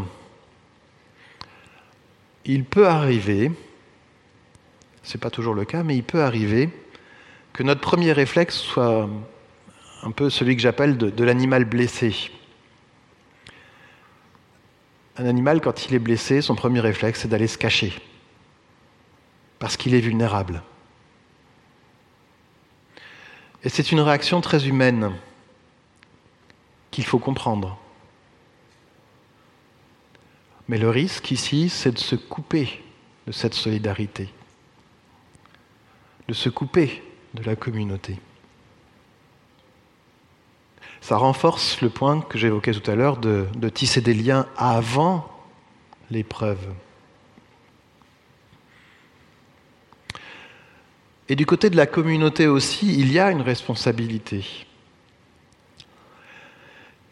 il 2.46 2.64
peut 2.64 2.88
arriver, 2.88 3.52
ce 5.02 5.16
n'est 5.16 5.20
pas 5.20 5.30
toujours 5.30 5.54
le 5.54 5.66
cas, 5.66 5.82
mais 5.82 5.96
il 5.96 6.02
peut 6.02 6.22
arriver 6.22 6.70
que 7.52 7.62
notre 7.62 7.82
premier 7.82 8.12
réflexe 8.12 8.56
soit 8.56 9.08
un 10.02 10.10
peu 10.10 10.30
celui 10.30 10.56
que 10.56 10.62
j'appelle 10.62 10.96
de, 10.96 11.24
l'animal 11.24 11.66
blessé. 11.66 12.30
Un 15.18 15.26
animal, 15.26 15.60
quand 15.60 15.84
il 15.84 15.94
est 15.94 15.98
blessé, 15.98 16.40
son 16.40 16.54
premier 16.54 16.80
réflexe, 16.80 17.20
c'est 17.20 17.28
d'aller 17.28 17.46
se 17.46 17.58
cacher, 17.58 17.92
parce 19.58 19.76
qu'il 19.76 19.94
est 19.94 20.00
vulnérable. 20.00 20.62
Et 23.62 23.68
c'est 23.68 23.92
une 23.92 24.00
réaction 24.00 24.40
très 24.40 24.66
humaine 24.66 25.12
qu'il 26.90 27.04
faut 27.04 27.18
comprendre. 27.18 27.78
Mais 30.72 30.78
le 30.78 30.88
risque 30.88 31.30
ici, 31.30 31.68
c'est 31.68 31.92
de 31.92 31.98
se 31.98 32.16
couper 32.16 32.82
de 33.26 33.32
cette 33.32 33.52
solidarité, 33.52 34.30
de 36.28 36.32
se 36.32 36.48
couper 36.48 37.02
de 37.34 37.42
la 37.42 37.56
communauté. 37.56 38.18
Ça 41.02 41.18
renforce 41.18 41.82
le 41.82 41.90
point 41.90 42.22
que 42.22 42.38
j'évoquais 42.38 42.72
tout 42.72 42.90
à 42.90 42.94
l'heure 42.94 43.18
de, 43.18 43.68
tisser 43.68 44.00
des 44.00 44.14
liens 44.14 44.46
avant 44.56 45.30
l'épreuve. 46.10 46.66
Et 51.28 51.36
du 51.36 51.44
côté 51.44 51.68
de 51.68 51.76
la 51.76 51.86
communauté 51.86 52.46
aussi, 52.46 52.98
il 52.98 53.12
y 53.12 53.18
a 53.18 53.30
une 53.30 53.42
responsabilité. 53.42 54.42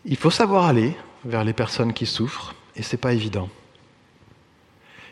Il 0.06 0.16
faut 0.16 0.30
savoir 0.30 0.64
aller 0.64 0.96
vers 1.26 1.44
les 1.44 1.52
personnes 1.52 1.92
qui 1.92 2.06
souffrent, 2.06 2.54
et 2.76 2.82
ce 2.82 2.94
n'est 2.94 3.00
pas 3.00 3.12
évident. 3.12 3.48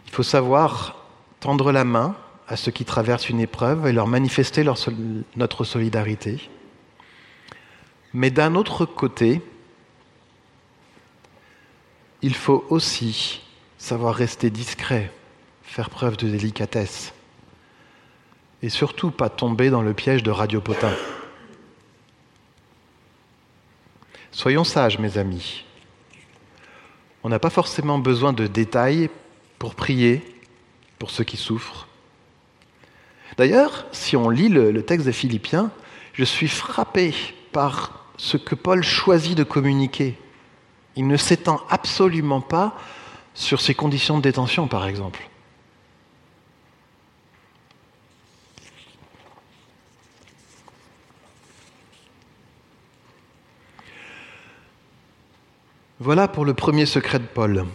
Il 0.06 0.12
faut 0.12 0.22
savoir 0.22 1.04
tendre 1.40 1.72
la 1.72 1.84
main 1.84 2.16
à 2.48 2.56
ceux 2.56 2.72
qui 2.72 2.84
traversent 2.84 3.28
une 3.28 3.40
épreuve 3.40 3.86
et 3.86 3.92
leur 3.92 4.06
manifester 4.06 4.64
notre 5.36 5.64
solidarité. 5.64 6.48
Mais 8.14 8.30
d'un 8.30 8.54
autre 8.54 8.86
côté, 8.86 9.42
il 12.22 12.34
faut 12.34 12.64
aussi 12.70 13.42
savoir 13.76 14.14
rester 14.14 14.50
discret, 14.50 15.12
faire 15.62 15.90
preuve 15.90 16.16
de 16.16 16.28
délicatesse 16.28 17.12
et 18.62 18.70
surtout 18.70 19.10
pas 19.10 19.28
tomber 19.28 19.70
dans 19.70 19.82
le 19.82 19.94
piège 19.94 20.22
de 20.22 20.30
Radio 20.30 20.60
Potin. 20.60 20.92
Soyons 24.32 24.64
sages, 24.64 24.98
mes 24.98 25.18
amis. 25.18 25.64
On 27.24 27.28
n'a 27.28 27.38
pas 27.38 27.50
forcément 27.50 27.98
besoin 27.98 28.32
de 28.32 28.46
détails 28.46 29.10
pour 29.58 29.74
prier 29.74 30.22
pour 30.98 31.10
ceux 31.10 31.24
qui 31.24 31.36
souffrent. 31.36 31.88
D'ailleurs, 33.36 33.86
si 33.92 34.16
on 34.16 34.30
lit 34.30 34.48
le, 34.48 34.82
texte 34.82 35.06
des 35.06 35.12
Philippiens, 35.12 35.70
je 36.12 36.24
suis 36.24 36.48
frappé 36.48 37.14
par 37.52 38.06
ce 38.16 38.36
que 38.36 38.54
Paul 38.54 38.82
choisit 38.82 39.36
de 39.36 39.44
communiquer. 39.44 40.18
Il 40.96 41.06
ne 41.06 41.16
s'étend 41.16 41.60
absolument 41.70 42.40
pas 42.40 42.76
sur 43.34 43.60
ses 43.60 43.74
conditions 43.74 44.16
de 44.16 44.22
détention, 44.22 44.66
par 44.66 44.86
exemple. 44.86 45.20
Voilà 56.00 56.28
pour 56.28 56.44
le 56.44 56.54
premier 56.54 56.86
secret 56.86 57.18
de 57.18 57.24
Paul. 57.24 57.66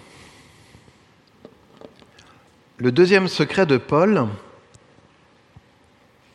Le 2.77 2.89
deuxième 2.89 3.27
secret 3.27 3.65
de 3.65 3.75
Paul, 3.75 4.29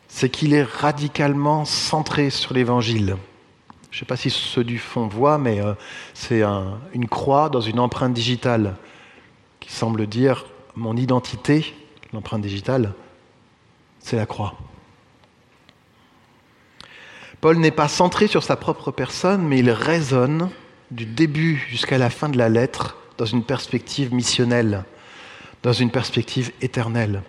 c'est 0.07 0.29
qu'il 0.29 0.53
est 0.53 0.61
radicalement 0.61 1.65
centré 1.65 2.29
sur 2.29 2.53
l'Évangile. 2.53 3.17
Je 3.89 3.95
ne 3.95 3.99
sais 4.01 4.05
pas 4.05 4.17
si 4.17 4.29
ceux 4.29 4.63
du 4.63 4.77
fond 4.77 5.07
voient, 5.07 5.39
mais 5.39 5.61
euh, 5.61 5.73
c'est 6.13 6.43
un, 6.43 6.79
une 6.93 7.07
croix 7.07 7.49
dans 7.49 7.59
une 7.59 7.79
empreinte 7.79 8.13
digitale 8.13 8.75
qui 9.59 9.71
semble 9.71 10.05
dire 10.05 10.45
mon 10.75 10.95
identité, 10.95 11.73
l'empreinte 12.13 12.43
digitale, 12.43 12.93
c'est 13.97 14.15
la 14.15 14.27
croix. 14.27 14.53
Paul 17.41 17.57
n'est 17.57 17.71
pas 17.71 17.87
centré 17.87 18.27
sur 18.27 18.43
sa 18.43 18.57
propre 18.57 18.91
personne, 18.91 19.47
mais 19.47 19.57
il 19.57 19.71
raisonne 19.71 20.51
du 20.91 21.05
début 21.05 21.55
jusqu'à 21.69 21.97
la 21.97 22.09
fin 22.09 22.29
de 22.29 22.37
la 22.37 22.49
lettre 22.49 22.97
dans 23.17 23.25
une 23.25 23.43
perspective 23.43 24.13
missionnelle, 24.13 24.85
dans 25.63 25.73
une 25.73 25.91
perspective 25.91 26.51
éternelle. 26.61 27.21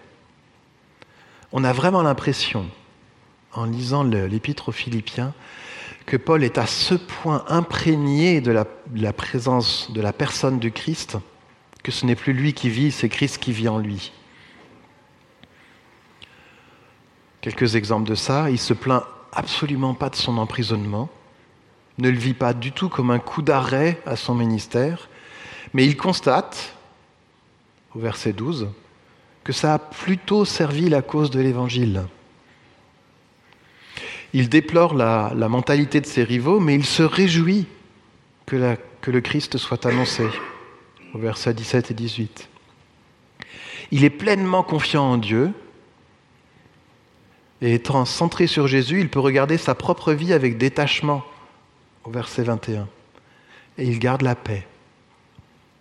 On 1.53 1.65
a 1.65 1.73
vraiment 1.73 2.03
l'impression, 2.03 2.67
en 3.53 3.65
lisant 3.65 4.05
l'épître 4.05 4.69
aux 4.69 4.73
Philippiens, 4.73 5.35
que 6.07 6.17
Paul 6.17 6.45
est 6.45 6.59
à 6.59 6.67
ce 6.67 6.95
point 6.95 7.45
imprégné 7.49 8.41
de 8.41 8.53
la, 8.53 9.13
présence 9.13 9.91
de 9.93 10.01
la 10.01 10.13
personne 10.13 10.59
du 10.59 10.73
Christ 10.73 11.19
que 11.83 11.93
ce 11.93 12.05
n'est 12.05 12.17
plus 12.17 12.35
lui 12.35 12.53
qui 12.53 12.69
vit, 12.69 12.93
c'est 12.93 13.09
Christ 13.09 13.39
qui 13.39 13.53
vit 13.53 13.69
en 13.69 13.79
lui. 13.79 14.13
Quelques 17.41 17.75
exemples 17.75 18.09
de 18.09 18.15
ça, 18.15 18.51
il 18.51 18.59
se 18.59 18.75
plaint 18.75 19.03
absolument 19.33 19.95
pas 19.95 20.11
de 20.11 20.17
son 20.17 20.37
emprisonnement 20.37 21.09
ne 22.01 22.11
le 22.11 22.19
vit 22.19 22.35
pas 22.35 22.53
du 22.53 22.73
tout 22.73 22.89
comme 22.89 23.11
un 23.11 23.19
coup 23.19 23.43
d'arrêt 23.43 24.01
à 24.07 24.17
son 24.17 24.35
ministère, 24.35 25.09
mais 25.73 25.87
il 25.87 25.97
constate, 25.97 26.75
au 27.95 27.99
verset 27.99 28.33
12, 28.33 28.69
que 29.45 29.53
ça 29.53 29.75
a 29.75 29.79
plutôt 29.79 30.45
servi 30.45 30.89
la 30.89 31.03
cause 31.03 31.31
de 31.31 31.41
l'Évangile. 31.41 32.05
Il 34.33 34.49
déplore 34.49 34.95
la, 34.95 35.33
mentalité 35.49 36.01
de 36.01 36.07
ses 36.07 36.23
rivaux, 36.23 36.61
mais 36.61 36.75
il 36.75 36.85
se 36.85 37.03
réjouit 37.03 37.67
que 38.47 39.11
le 39.11 39.21
Christ 39.21 39.59
soit 39.59 39.87
annoncé, 39.87 40.27
au 41.15 41.19
verset 41.19 41.55
17 41.55 41.91
et 41.91 41.95
18. 41.95 42.49
Il 43.93 44.05
est 44.05 44.11
pleinement 44.11 44.63
confiant 44.63 45.05
en 45.05 45.19
Dieu, 45.19 45.53
et 47.63 47.75
étant 47.75 48.05
centré 48.05 48.47
sur 48.47 48.67
Jésus, 48.67 49.01
il 49.01 49.09
peut 49.09 49.21
regarder 49.21 49.59
sa 49.59 49.75
propre 49.75 50.13
vie 50.13 50.33
avec 50.33 50.57
détachement 50.57 51.25
au 52.05 52.11
verset 52.11 52.43
21. 52.43 52.89
Et 53.79 53.85
il 53.85 53.99
garde 53.99 54.23
la 54.23 54.35
paix 54.35 54.67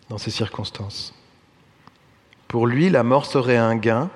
dans 0.10 0.18
ces 0.18 0.32
circonstances. 0.32 1.14
Pour 2.48 2.68
lui, 2.68 2.90
la 2.90 3.04
mort 3.04 3.26
serait 3.26 3.58
un 3.58 3.76
gain 3.76 4.10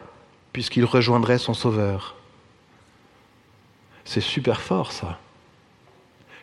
puisqu'il 0.54 0.86
rejoindrait 0.86 1.38
son 1.38 1.54
Sauveur. 1.54 2.16
C'est 4.06 4.22
super 4.22 4.62
fort 4.62 4.92
ça. 4.92 5.20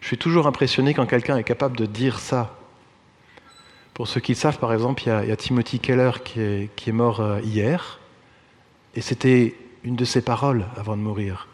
Je 0.00 0.06
suis 0.06 0.18
toujours 0.18 0.46
impressionné 0.46 0.94
quand 0.94 1.06
quelqu'un 1.06 1.36
est 1.36 1.44
capable 1.44 1.76
de 1.76 1.86
dire 1.86 2.18
ça. 2.18 2.56
Pour 3.94 4.08
ceux 4.08 4.20
qui 4.20 4.32
le 4.32 4.36
savent, 4.36 4.58
par 4.58 4.72
exemple, 4.72 5.02
il 5.04 5.28
y 5.28 5.32
a, 5.32 5.36
Timothy 5.36 5.78
Keller 5.78 6.12
qui 6.24 6.40
est, 6.40 6.70
qui 6.74 6.90
est 6.90 6.92
mort 6.92 7.20
euh, 7.20 7.40
hier, 7.40 8.00
et 8.94 9.02
c'était 9.02 9.54
une 9.84 9.96
de 9.96 10.04
ses 10.04 10.22
paroles 10.22 10.64
avant 10.76 10.96
de 10.96 11.02
mourir. 11.02 11.48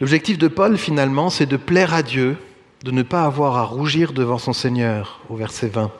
L'objectif 0.00 0.36
de 0.36 0.48
Paul, 0.48 0.76
finalement, 0.76 1.30
c'est 1.30 1.46
de 1.46 1.56
plaire 1.56 1.94
à 1.94 2.02
Dieu, 2.02 2.36
de 2.84 2.90
ne 2.90 3.02
pas 3.02 3.24
avoir 3.24 3.56
à 3.56 3.62
rougir 3.64 4.12
devant 4.12 4.38
son 4.38 4.52
Seigneur, 4.52 5.20
au 5.30 5.36
verset 5.36 5.68
20. 5.68 5.90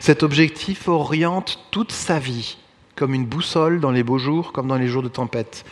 Cet 0.00 0.22
objectif 0.22 0.88
oriente 0.88 1.58
toute 1.70 1.92
sa 1.92 2.18
vie, 2.18 2.56
comme 2.96 3.12
une 3.12 3.26
boussole 3.26 3.80
dans 3.80 3.90
les 3.90 4.02
beaux 4.02 4.18
jours, 4.18 4.52
comme 4.52 4.68
dans 4.68 4.76
les 4.78 4.88
jours 4.88 5.02
de 5.02 5.08
tempête. 5.08 5.64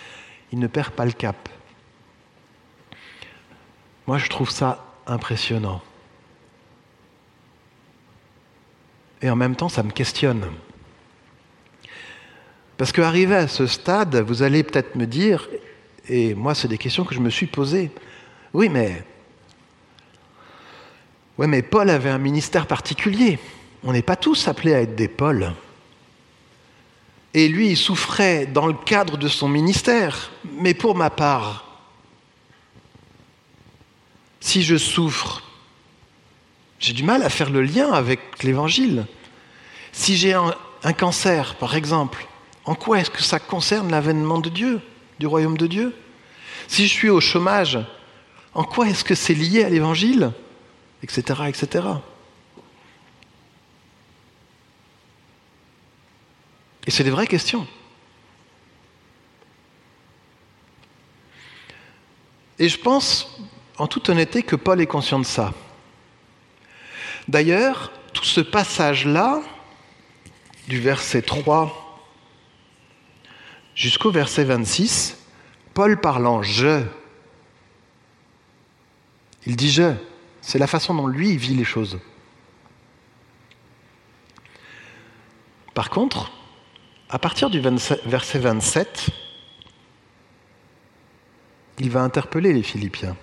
Il 0.52 0.58
ne 0.58 0.66
perd 0.66 0.90
pas 0.90 1.06
le 1.06 1.12
cap. 1.12 1.48
Moi, 4.06 4.18
je 4.18 4.28
trouve 4.28 4.50
ça 4.50 4.84
impressionnant. 5.06 5.80
Et 9.22 9.30
en 9.30 9.36
même 9.36 9.56
temps, 9.56 9.68
ça 9.68 9.82
me 9.82 9.90
questionne. 9.90 10.46
Parce 12.76 12.92
qu'arrivé 12.92 13.36
à 13.36 13.48
ce 13.48 13.66
stade, 13.66 14.16
vous 14.16 14.42
allez 14.42 14.64
peut-être 14.64 14.96
me 14.96 15.06
dire, 15.06 15.48
et 16.08 16.34
moi, 16.34 16.54
c'est 16.54 16.68
des 16.68 16.78
questions 16.78 17.04
que 17.04 17.14
je 17.14 17.20
me 17.20 17.30
suis 17.30 17.46
posées. 17.46 17.90
Oui, 18.52 18.68
mais. 18.68 19.04
Ouais, 21.38 21.46
mais 21.46 21.62
Paul 21.62 21.90
avait 21.90 22.10
un 22.10 22.18
ministère 22.18 22.66
particulier. 22.66 23.38
On 23.84 23.92
n'est 23.92 24.02
pas 24.02 24.16
tous 24.16 24.48
appelés 24.48 24.74
à 24.74 24.82
être 24.82 24.94
des 24.94 25.08
Paul. 25.08 25.54
Et 27.34 27.48
lui, 27.48 27.70
il 27.70 27.76
souffrait 27.76 28.46
dans 28.46 28.66
le 28.66 28.74
cadre 28.74 29.16
de 29.16 29.28
son 29.28 29.48
ministère. 29.48 30.30
Mais 30.58 30.74
pour 30.74 30.94
ma 30.94 31.08
part, 31.08 31.80
si 34.40 34.62
je 34.62 34.76
souffre, 34.76 35.42
j'ai 36.78 36.92
du 36.92 37.04
mal 37.04 37.22
à 37.22 37.30
faire 37.30 37.48
le 37.48 37.62
lien 37.62 37.92
avec 37.92 38.42
l'évangile. 38.42 39.06
Si 39.92 40.16
j'ai 40.16 40.34
un, 40.34 40.54
un, 40.82 40.92
cancer, 40.92 41.54
par 41.54 41.76
exemple, 41.76 42.26
en 42.64 42.74
quoi 42.74 43.00
est-ce 43.00 43.10
que 43.10 43.22
ça 43.22 43.38
concerne 43.38 43.90
l'avènement 43.90 44.40
de 44.40 44.50
Dieu, 44.50 44.80
du 45.22 45.28
royaume 45.28 45.56
de 45.56 45.68
Dieu 45.68 45.94
Si 46.66 46.88
je 46.88 46.92
suis 46.92 47.08
au 47.08 47.20
chômage, 47.20 47.78
en 48.54 48.64
quoi 48.64 48.88
est-ce 48.88 49.04
que 49.04 49.14
c'est 49.14 49.34
lié 49.34 49.62
à 49.62 49.68
l'évangile 49.68 50.32
Etc. 51.04 51.22
etc. 51.46 51.86
Et 56.88 56.90
c'est 56.90 57.04
des 57.04 57.10
vraies 57.10 57.28
questions. 57.28 57.68
Et 62.58 62.68
je 62.68 62.78
pense, 62.78 63.40
en 63.78 63.86
toute 63.86 64.08
honnêteté, 64.08 64.42
que 64.42 64.56
Paul 64.56 64.80
est 64.80 64.86
conscient 64.86 65.20
de 65.20 65.24
ça. 65.24 65.54
D'ailleurs, 67.28 67.92
tout 68.12 68.24
ce 68.24 68.40
passage-là, 68.40 69.40
du 70.66 70.80
verset 70.80 71.22
3 71.22 71.81
jusqu'au 73.74 74.10
verset 74.10 74.44
26, 74.44 75.18
Paul 75.74 76.00
parlant 76.00 76.42
je, 76.42 76.82
il 79.46 79.56
dit 79.56 79.70
je, 79.70 79.94
c'est 80.40 80.58
la 80.58 80.66
façon 80.66 80.94
dont 80.94 81.06
lui 81.06 81.36
vit 81.36 81.54
les 81.54 81.64
choses. 81.64 81.98
Par 85.74 85.90
contre, 85.90 86.32
à 87.08 87.18
partir 87.18 87.50
du 87.50 87.60
verset 87.60 88.38
27, 88.38 89.10
il 91.78 91.90
va 91.90 92.02
interpeller 92.02 92.52
les 92.52 92.62
Philippiens. 92.62 93.16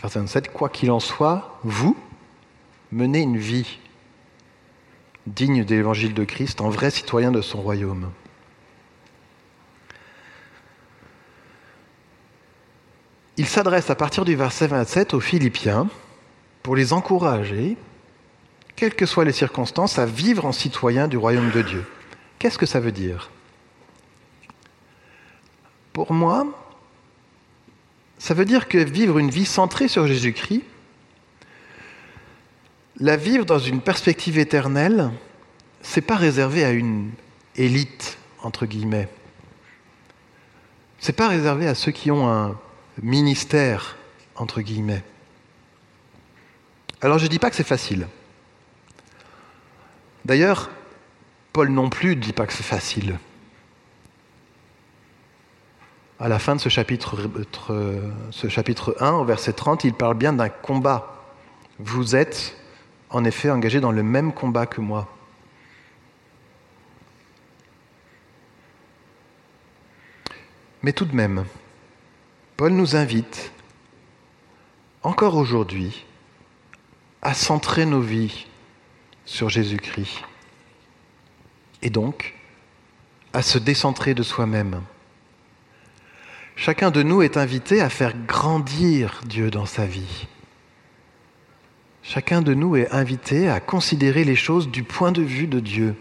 Verset 0.00 0.18
27, 0.20 0.52
quoi 0.52 0.68
qu'il 0.68 0.90
en 0.90 1.00
soit, 1.00 1.58
vous 1.62 1.96
menez 2.92 3.20
une 3.20 3.38
vie 3.38 3.78
digne 5.26 5.64
de 5.64 5.74
l'évangile 5.74 6.14
de 6.14 6.24
Christ, 6.24 6.60
en 6.60 6.70
vrai 6.70 6.90
citoyen 6.90 7.32
de 7.32 7.40
son 7.40 7.60
royaume. 7.60 8.10
Il 13.36 13.46
s'adresse 13.46 13.90
à 13.90 13.94
partir 13.94 14.24
du 14.24 14.34
verset 14.34 14.66
27 14.66 15.12
aux 15.12 15.20
Philippiens 15.20 15.88
pour 16.62 16.74
les 16.74 16.92
encourager 16.92 17.76
quelles 18.76 18.94
que 18.94 19.06
soient 19.06 19.24
les 19.24 19.32
circonstances, 19.32 19.98
à 19.98 20.06
vivre 20.06 20.44
en 20.44 20.52
citoyen 20.52 21.08
du 21.08 21.16
royaume 21.16 21.50
de 21.50 21.62
Dieu. 21.62 21.84
Qu'est-ce 22.38 22.58
que 22.58 22.66
ça 22.66 22.78
veut 22.78 22.92
dire? 22.92 23.30
Pour 25.94 26.12
moi, 26.12 26.46
ça 28.18 28.34
veut 28.34 28.44
dire 28.44 28.68
que 28.68 28.76
vivre 28.76 29.18
une 29.18 29.30
vie 29.30 29.46
centrée 29.46 29.88
sur 29.88 30.06
Jésus-Christ, 30.06 30.62
la 32.98 33.16
vivre 33.16 33.44
dans 33.44 33.58
une 33.58 33.80
perspective 33.80 34.38
éternelle, 34.38 35.10
c'est 35.82 36.00
pas 36.00 36.16
réservé 36.16 36.64
à 36.64 36.70
une 36.70 37.10
élite 37.56 38.18
entre 38.42 38.66
guillemets. 38.66 39.08
C'est 40.98 41.12
pas 41.12 41.28
réservé 41.28 41.66
à 41.66 41.74
ceux 41.74 41.92
qui 41.92 42.10
ont 42.10 42.28
un 42.28 42.58
ministère 43.02 43.96
entre 44.34 44.60
guillemets. 44.62 45.04
Alors 47.02 47.18
je 47.18 47.24
ne 47.24 47.28
dis 47.28 47.38
pas 47.38 47.50
que 47.50 47.56
c'est 47.56 47.64
facile. 47.64 48.08
D'ailleurs, 50.24 50.70
Paul 51.52 51.68
non 51.68 51.90
plus 51.90 52.16
ne 52.16 52.20
dit 52.20 52.32
pas 52.32 52.46
que 52.46 52.52
c'est 52.52 52.62
facile. 52.62 53.18
À 56.18 56.28
la 56.28 56.38
fin 56.38 56.56
de 56.56 56.60
ce 56.60 56.70
chapitre, 56.70 57.18
ce 58.30 58.48
chapitre 58.48 58.96
1, 59.00 59.12
au 59.12 59.24
verset 59.24 59.52
30, 59.52 59.84
il 59.84 59.92
parle 59.92 60.16
bien 60.16 60.32
d'un 60.32 60.48
combat. 60.48 61.24
Vous 61.78 62.16
êtes 62.16 62.56
en 63.16 63.24
effet 63.24 63.50
engagés 63.50 63.80
dans 63.80 63.92
le 63.92 64.02
même 64.02 64.34
combat 64.34 64.66
que 64.66 64.82
moi. 64.82 65.08
Mais 70.82 70.92
tout 70.92 71.06
de 71.06 71.16
même, 71.16 71.46
Paul 72.58 72.72
nous 72.72 72.94
invite, 72.94 73.52
encore 75.02 75.36
aujourd'hui, 75.36 76.04
à 77.22 77.32
centrer 77.32 77.86
nos 77.86 78.02
vies 78.02 78.46
sur 79.24 79.48
Jésus-Christ. 79.48 80.20
Et 81.80 81.88
donc, 81.88 82.34
à 83.32 83.40
se 83.40 83.56
décentrer 83.56 84.12
de 84.12 84.22
soi-même. 84.22 84.82
Chacun 86.54 86.90
de 86.90 87.02
nous 87.02 87.22
est 87.22 87.38
invité 87.38 87.80
à 87.80 87.88
faire 87.88 88.14
grandir 88.26 89.22
Dieu 89.24 89.50
dans 89.50 89.66
sa 89.66 89.86
vie. 89.86 90.26
Chacun 92.08 92.40
de 92.40 92.54
nous 92.54 92.76
est 92.76 92.88
invité 92.92 93.48
à 93.48 93.58
considérer 93.58 94.22
les 94.22 94.36
choses 94.36 94.68
du 94.70 94.84
point 94.84 95.10
de 95.10 95.22
vue 95.22 95.48
de 95.48 95.58
Dieu, 95.58 95.96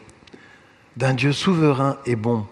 d'un 0.98 1.16
Dieu 1.16 1.34
souverain 1.34 1.98
et 2.06 2.16
bon. 2.16 2.46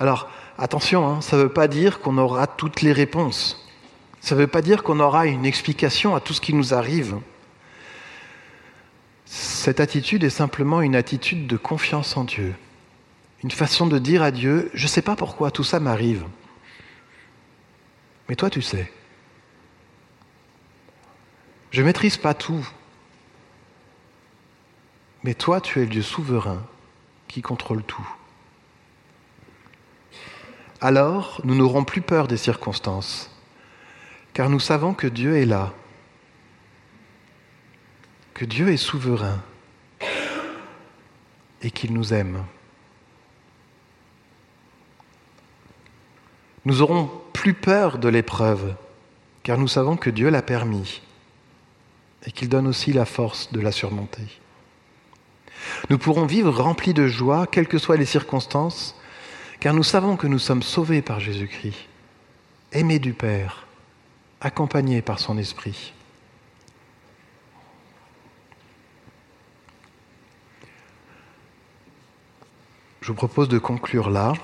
Alors, 0.00 0.30
attention, 0.56 1.06
hein, 1.06 1.20
ça 1.20 1.36
ne 1.36 1.42
veut 1.42 1.52
pas 1.52 1.68
dire 1.68 2.00
qu'on 2.00 2.16
aura 2.16 2.46
toutes 2.46 2.80
les 2.80 2.92
réponses. 2.92 3.68
Ça 4.22 4.34
ne 4.34 4.40
veut 4.40 4.46
pas 4.46 4.62
dire 4.62 4.82
qu'on 4.82 4.98
aura 4.98 5.26
une 5.26 5.44
explication 5.44 6.14
à 6.14 6.20
tout 6.20 6.32
ce 6.32 6.40
qui 6.40 6.54
nous 6.54 6.72
arrive. 6.72 7.18
Cette 9.26 9.80
attitude 9.80 10.24
est 10.24 10.30
simplement 10.30 10.80
une 10.80 10.96
attitude 10.96 11.46
de 11.46 11.58
confiance 11.58 12.16
en 12.16 12.24
Dieu, 12.24 12.54
une 13.44 13.50
façon 13.50 13.86
de 13.86 13.98
dire 13.98 14.22
à 14.22 14.30
Dieu, 14.30 14.70
je 14.72 14.84
ne 14.84 14.88
sais 14.88 15.02
pas 15.02 15.16
pourquoi 15.16 15.50
tout 15.50 15.64
ça 15.64 15.80
m'arrive, 15.80 16.24
mais 18.30 18.36
toi 18.36 18.48
tu 18.48 18.62
sais. 18.62 18.90
Je 21.70 21.80
ne 21.80 21.86
maîtrise 21.86 22.16
pas 22.16 22.34
tout, 22.34 22.66
mais 25.22 25.34
toi 25.34 25.60
tu 25.60 25.80
es 25.80 25.84
le 25.84 25.90
Dieu 25.90 26.02
souverain 26.02 26.64
qui 27.28 27.42
contrôle 27.42 27.82
tout. 27.82 28.08
Alors 30.80 31.40
nous 31.44 31.54
n'aurons 31.54 31.84
plus 31.84 32.00
peur 32.00 32.28
des 32.28 32.36
circonstances, 32.36 33.30
car 34.32 34.48
nous 34.48 34.60
savons 34.60 34.94
que 34.94 35.06
Dieu 35.06 35.36
est 35.36 35.46
là 35.46 35.72
que 38.38 38.44
Dieu 38.44 38.68
est 38.68 38.76
souverain 38.76 39.42
et 41.60 41.72
qu'il 41.72 41.92
nous 41.92 42.14
aime. 42.14 42.44
Nous 46.64 46.80
aurons 46.80 47.10
plus 47.32 47.52
peur 47.52 47.98
de 47.98 48.08
l'épreuve, 48.08 48.76
car 49.42 49.58
nous 49.58 49.66
savons 49.66 49.96
que 49.96 50.08
Dieu 50.08 50.30
l'a 50.30 50.42
permis 50.42 51.02
et 52.26 52.32
qu'il 52.32 52.48
donne 52.48 52.66
aussi 52.66 52.92
la 52.92 53.04
force 53.04 53.52
de 53.52 53.60
la 53.60 53.72
surmonter. 53.72 54.26
Nous 55.90 55.98
pourrons 55.98 56.26
vivre 56.26 56.62
remplis 56.62 56.94
de 56.94 57.06
joie, 57.06 57.46
quelles 57.46 57.68
que 57.68 57.78
soient 57.78 57.96
les 57.96 58.06
circonstances, 58.06 58.94
car 59.60 59.74
nous 59.74 59.82
savons 59.82 60.16
que 60.16 60.26
nous 60.26 60.38
sommes 60.38 60.62
sauvés 60.62 61.02
par 61.02 61.20
Jésus-Christ, 61.20 61.78
aimés 62.72 62.98
du 62.98 63.12
Père, 63.12 63.66
accompagnés 64.40 65.02
par 65.02 65.18
son 65.18 65.38
Esprit. 65.38 65.92
Je 73.00 73.08
vous 73.08 73.14
propose 73.14 73.48
de 73.48 73.58
conclure 73.58 74.10
là. 74.10 74.34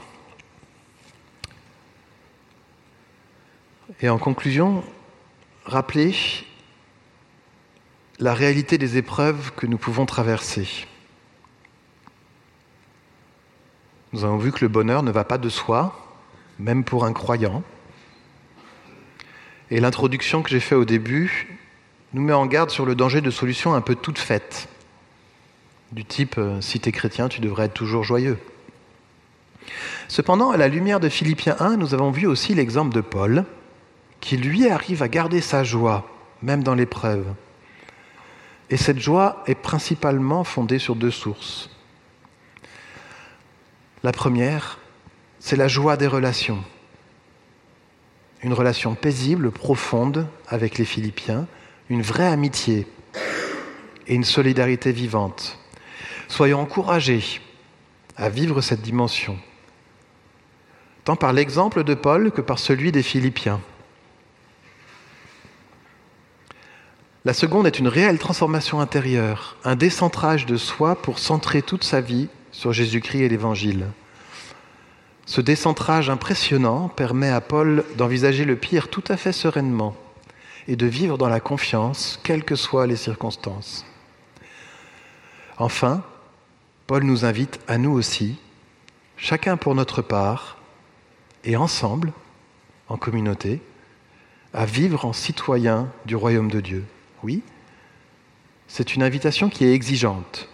Et 4.01 4.09
en 4.09 4.19
conclusion, 4.19 4.83
rappeler 5.67 6.15
la 8.19 8.35
réalité 8.35 8.79
des 8.79 8.97
épreuves 8.97 9.53
que 9.57 9.67
nous 9.67 9.79
pouvons 9.79 10.07
traverser. 10.07 10.87
Nous 14.13 14.25
avons 14.25 14.39
vu 14.39 14.53
que 14.53 14.61
le 14.61 14.69
bonheur 14.69 15.03
ne 15.03 15.11
va 15.11 15.25
pas 15.25 15.39
de 15.39 15.49
soi, 15.49 16.15
même 16.59 16.85
pour 16.85 17.05
un 17.05 17.13
croyant. 17.13 17.63
Et 19.71 19.81
l'introduction 19.81 20.43
que 20.43 20.51
j'ai 20.51 20.61
faite 20.61 20.79
au 20.79 20.85
début 20.85 21.59
nous 22.13 22.23
met 22.23 22.33
en 22.33 22.47
garde 22.47 22.71
sur 22.71 22.87
le 22.87 22.95
danger 22.95 23.21
de 23.21 23.31
solutions 23.31 23.75
un 23.75 23.81
peu 23.81 23.97
toutes 23.97 24.19
faites, 24.19 24.69
du 25.91 26.05
type 26.05 26.39
euh, 26.39 26.61
si 26.61 26.79
tu 26.79 26.89
es 26.89 26.93
chrétien, 26.93 27.29
tu 27.29 27.41
devrais 27.41 27.65
être 27.65 27.75
toujours 27.75 28.05
joyeux. 28.05 28.39
Cependant, 30.07 30.53
à 30.53 30.57
la 30.57 30.69
lumière 30.69 31.01
de 31.01 31.09
Philippiens 31.09 31.57
1, 31.59 31.77
nous 31.77 31.93
avons 31.93 32.13
vu 32.13 32.27
aussi 32.27 32.55
l'exemple 32.55 32.95
de 32.95 33.01
Paul, 33.01 33.45
qui 34.21 34.37
lui 34.37 34.69
arrive 34.69 35.03
à 35.03 35.09
garder 35.09 35.41
sa 35.41 35.65
joie, 35.65 36.09
même 36.41 36.63
dans 36.63 36.75
l'épreuve. 36.75 37.27
Et 38.71 38.77
cette 38.77 38.99
joie 38.99 39.43
est 39.47 39.55
principalement 39.55 40.45
fondée 40.45 40.79
sur 40.79 40.97
deux 40.97 41.11
sources. 41.11 41.71
La 44.03 44.13
première, 44.13 44.79
c'est 45.39 45.57
la 45.57 45.69
joie 45.69 45.97
des 45.97 46.07
relations. 46.07 46.63
Une 48.43 48.53
relation 48.53 48.95
paisible, 48.95 49.51
profonde 49.51 50.27
avec 50.49 50.79
les 50.79 50.85
Philippiens, 50.85 51.47
une 51.89 52.03
vraie 52.03 52.27
amitié 52.27 52.87
et 54.07 54.15
une 54.15 54.25
solidarité 54.25 54.93
vivante. 54.93 55.59
Soyons 56.29 56.61
encouragés 56.61 57.41
à 58.17 58.29
vivre 58.29 58.61
cette 58.61 58.83
dimension, 58.83 59.39
tant 61.05 61.17
par 61.17 61.33
l'exemple 61.33 61.85
de 61.85 61.95
Paul 61.95 62.31
que 62.31 62.41
par 62.41 62.59
celui 62.59 62.93
des 62.93 63.03
Philippiens. 63.03 63.61
La 67.27 67.33
seconde 67.33 67.67
est 67.67 67.79
une 67.79 67.89
réelle 67.89 68.19
transformation 68.19 68.81
intérieure, 68.81 69.57
un 69.65 69.77
décentrage 69.77 70.45
de 70.45 70.59
soi 70.59 70.95
pour 70.95 71.19
centrer 71.19 71.63
toute 71.63 71.83
sa 71.83 72.03
vie 72.03 72.29
sur 72.53 72.75
Jésus-Christ 72.75 73.23
et 73.23 73.29
l'Évangile. 73.31 73.87
Ce 75.25 75.41
décentrage 75.41 76.11
impressionnant 76.11 76.91
permet 76.91 77.31
à 77.31 77.41
Paul 77.41 77.83
d'envisager 77.97 78.45
le 78.45 78.57
pire 78.57 78.89
tout 78.89 79.05
à 79.09 79.17
fait 79.17 79.33
sereinement 79.33 79.97
et 80.69 80.77
de 80.77 80.85
vivre 80.85 81.17
dans 81.17 81.31
la 81.31 81.41
confiance, 81.41 82.21
quelles 82.23 82.45
que 82.45 82.57
soient 82.57 82.87
les 82.87 82.97
circonstances. 82.97 83.87
Enfin, 85.57 86.03
Paul 86.87 87.05
nous 87.05 87.25
invite 87.25 87.59
à 87.69 87.79
nous 87.79 87.93
aussi, 87.93 88.37
chacun 89.17 89.57
pour 89.57 89.75
notre 89.75 90.03
part, 90.03 90.59
et 91.43 91.57
ensemble, 91.57 92.13
en 92.89 92.99
communauté, 92.99 93.63
à 94.53 94.67
vivre 94.67 95.07
en 95.07 95.15
citoyens 95.15 95.89
du 96.05 96.17
royaume 96.17 96.51
de 96.51 96.61
Dieu. 96.61 96.85
Oui, 97.25 97.43
c'est 98.69 98.95
une 98.95 99.03
invitation 99.03 99.49
qui 99.49 99.65
est 99.65 99.73
exigeante. 99.73 100.47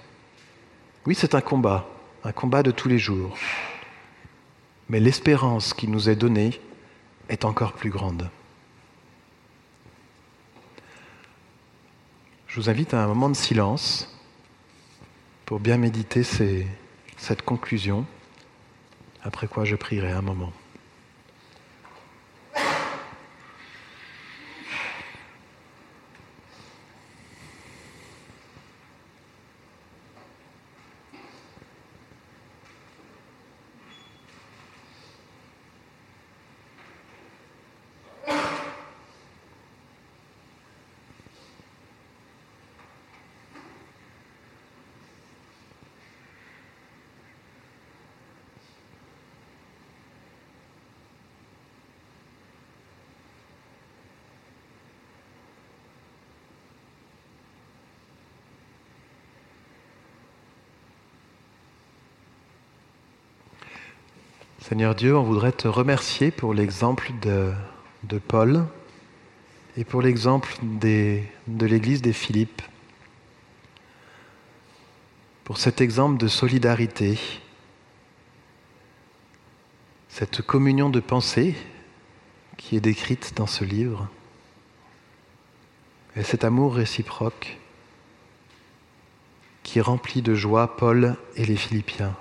Oui, 1.05 1.17
c'est 1.17 1.35
un 1.35 1.41
combat, 1.41 1.89
un 2.23 2.31
combat 2.31 2.63
de 2.63 2.71
tous 2.71 2.89
les 2.89 2.97
jours. 2.97 3.37
Mais 4.89 5.01
l'espérance 5.01 5.75
qui 5.75 5.89
nous 5.89 6.09
est 6.09 6.15
donnée 6.15 6.61
est 7.29 7.45
encore 7.45 7.73
plus 7.73 7.91
grande. 7.91 8.31
Je 12.47 12.61
vous 12.61 12.71
invite 12.71 12.95
à 12.95 13.03
un 13.03 13.09
moment 13.09 13.31
de 13.31 13.35
silence 13.35 14.17
pour 15.47 15.59
bien 15.59 15.77
méditer 15.77 16.23
cette 16.23 17.43
conclusion, 17.43 18.07
après 19.25 19.49
quoi 19.49 19.65
je 19.65 19.75
prierai 19.75 20.13
un 20.13 20.23
moment. 20.23 20.53
Seigneur 64.71 64.95
Dieu, 64.95 65.17
on 65.17 65.25
voudrait 65.25 65.51
te 65.51 65.67
remercier 65.67 66.31
pour 66.31 66.55
l'exemple 66.55 67.11
de, 67.23 67.53
Paul 68.29 68.65
et 69.77 69.83
pour 69.83 70.01
l'exemple 70.01 70.55
de 70.63 71.67
l'Église 71.67 72.03
des 72.03 72.13
Philippes, 72.13 72.63
pour 75.43 75.59
cet 75.59 75.81
exemple 75.81 76.19
de 76.19 76.29
solidarité, 76.29 77.19
cette 80.09 80.41
communion 80.41 80.89
de 80.89 81.01
pensée 81.01 81.57
qui 82.57 82.77
est 82.77 82.81
décrite 82.81 83.33
dans 83.35 83.49
ce 83.49 83.65
livre, 83.65 84.09
et 86.15 86.23
cet 86.23 86.45
amour 86.45 86.77
réciproque 86.77 87.59
qui 89.65 89.81
remplit 89.81 90.23
de 90.23 90.37
joie 90.37 90.77
Paul 90.77 91.17
et 91.35 91.45
les 91.45 91.57
Philippiens. 91.57 92.15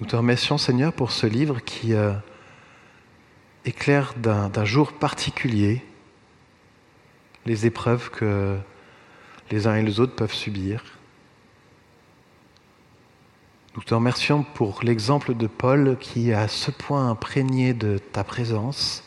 Nous 0.00 0.06
te 0.06 0.14
remercions 0.14 0.58
Seigneur 0.58 0.92
pour 0.92 1.10
ce 1.10 1.26
livre 1.26 1.58
qui 1.58 1.92
euh, 1.92 2.12
éclaire 3.64 4.14
d'un 4.14 4.64
jour 4.64 4.92
particulier 4.92 5.84
les 7.46 7.66
épreuves 7.66 8.08
que 8.10 8.56
les 9.50 9.66
uns 9.66 9.74
et 9.74 9.82
les 9.82 9.98
autres 9.98 10.14
peuvent 10.14 10.32
subir. 10.32 10.84
Nous 13.74 13.82
te 13.82 13.92
remercions 13.92 14.44
pour 14.44 14.84
l'exemple 14.84 15.34
de 15.34 15.48
Paul 15.48 15.96
qui 15.98 16.30
est 16.30 16.34
à 16.34 16.46
ce 16.46 16.70
point 16.70 17.10
imprégné 17.10 17.74
de 17.74 17.98
ta 17.98 18.22
présence, 18.22 19.02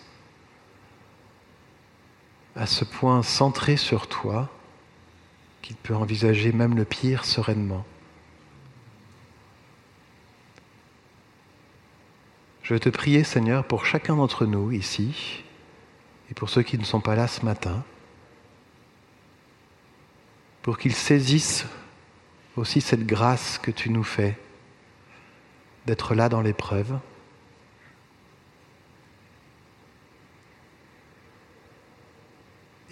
à 2.58 2.66
ce 2.66 2.84
point 2.84 3.24
centré 3.24 3.78
sur 3.78 4.08
toi, 4.08 4.50
qu'il 5.62 5.78
peut 5.78 5.96
envisager 5.96 6.52
même 6.52 6.76
le 6.76 6.84
pire 6.84 7.24
sereinement. 7.24 7.86
Je 12.72 12.76
vais 12.76 12.80
te 12.80 12.88
prier, 12.88 13.26
Seigneur, 13.26 13.66
pour 13.66 13.86
chacun 13.86 14.16
d'entre 14.16 14.46
nous 14.46 14.72
ici 14.72 15.44
et 16.30 16.34
pour 16.34 16.50
ceux 16.50 16.62
qui 16.62 16.78
ne 16.78 16.86
sont 16.86 17.02
pas 17.02 17.16
là 17.16 17.28
ce 17.28 17.44
matin, 17.44 17.84
pour 20.62 20.78
qu'ils 20.78 20.96
saisissent 20.96 21.66
aussi 22.56 22.80
cette 22.80 23.06
grâce 23.06 23.58
que 23.58 23.72
tu 23.72 23.90
nous 23.90 24.06
fais 24.06 24.40
d'être 25.86 26.16
là 26.16 26.30
dans 26.30 26.40
l'épreuve. 26.40 26.98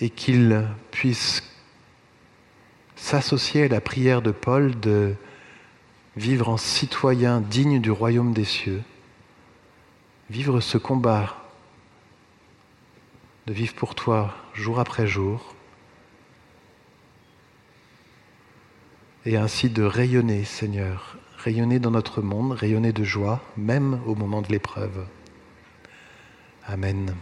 Et 0.02 0.10
qu'ils 0.10 0.68
puissent 0.92 1.42
s'associer 2.98 3.64
à 3.64 3.68
la 3.70 3.80
prière 3.80 4.22
de 4.22 4.32
Paul 4.32 4.78
de 4.78 5.16
vivre 6.18 6.50
en 6.50 6.58
citoyen 6.58 7.40
digne 7.40 7.80
du 7.80 7.92
royaume 7.92 8.34
des 8.34 8.44
cieux 8.44 8.84
vivre 10.30 10.60
ce 10.60 10.78
combat, 10.78 11.36
de 13.48 13.54
vivre 13.54 13.74
pour 13.74 13.96
toi 13.96 14.34
jour 14.54 14.80
après 14.80 15.08
jour, 15.08 15.56
et 19.26 19.38
ainsi 19.38 19.70
de 19.70 19.84
rayonner, 19.84 20.44
Seigneur, 20.44 21.18
rayonner 21.38 21.80
dans 21.80 21.92
notre 21.92 22.22
monde, 22.22 22.52
rayonner 22.54 22.94
de 22.94 23.04
joie, 23.04 23.42
même 23.58 24.02
au 24.06 24.16
moment 24.16 24.42
de 24.42 24.50
l'épreuve. 24.50 25.06
Amen. 26.66 27.16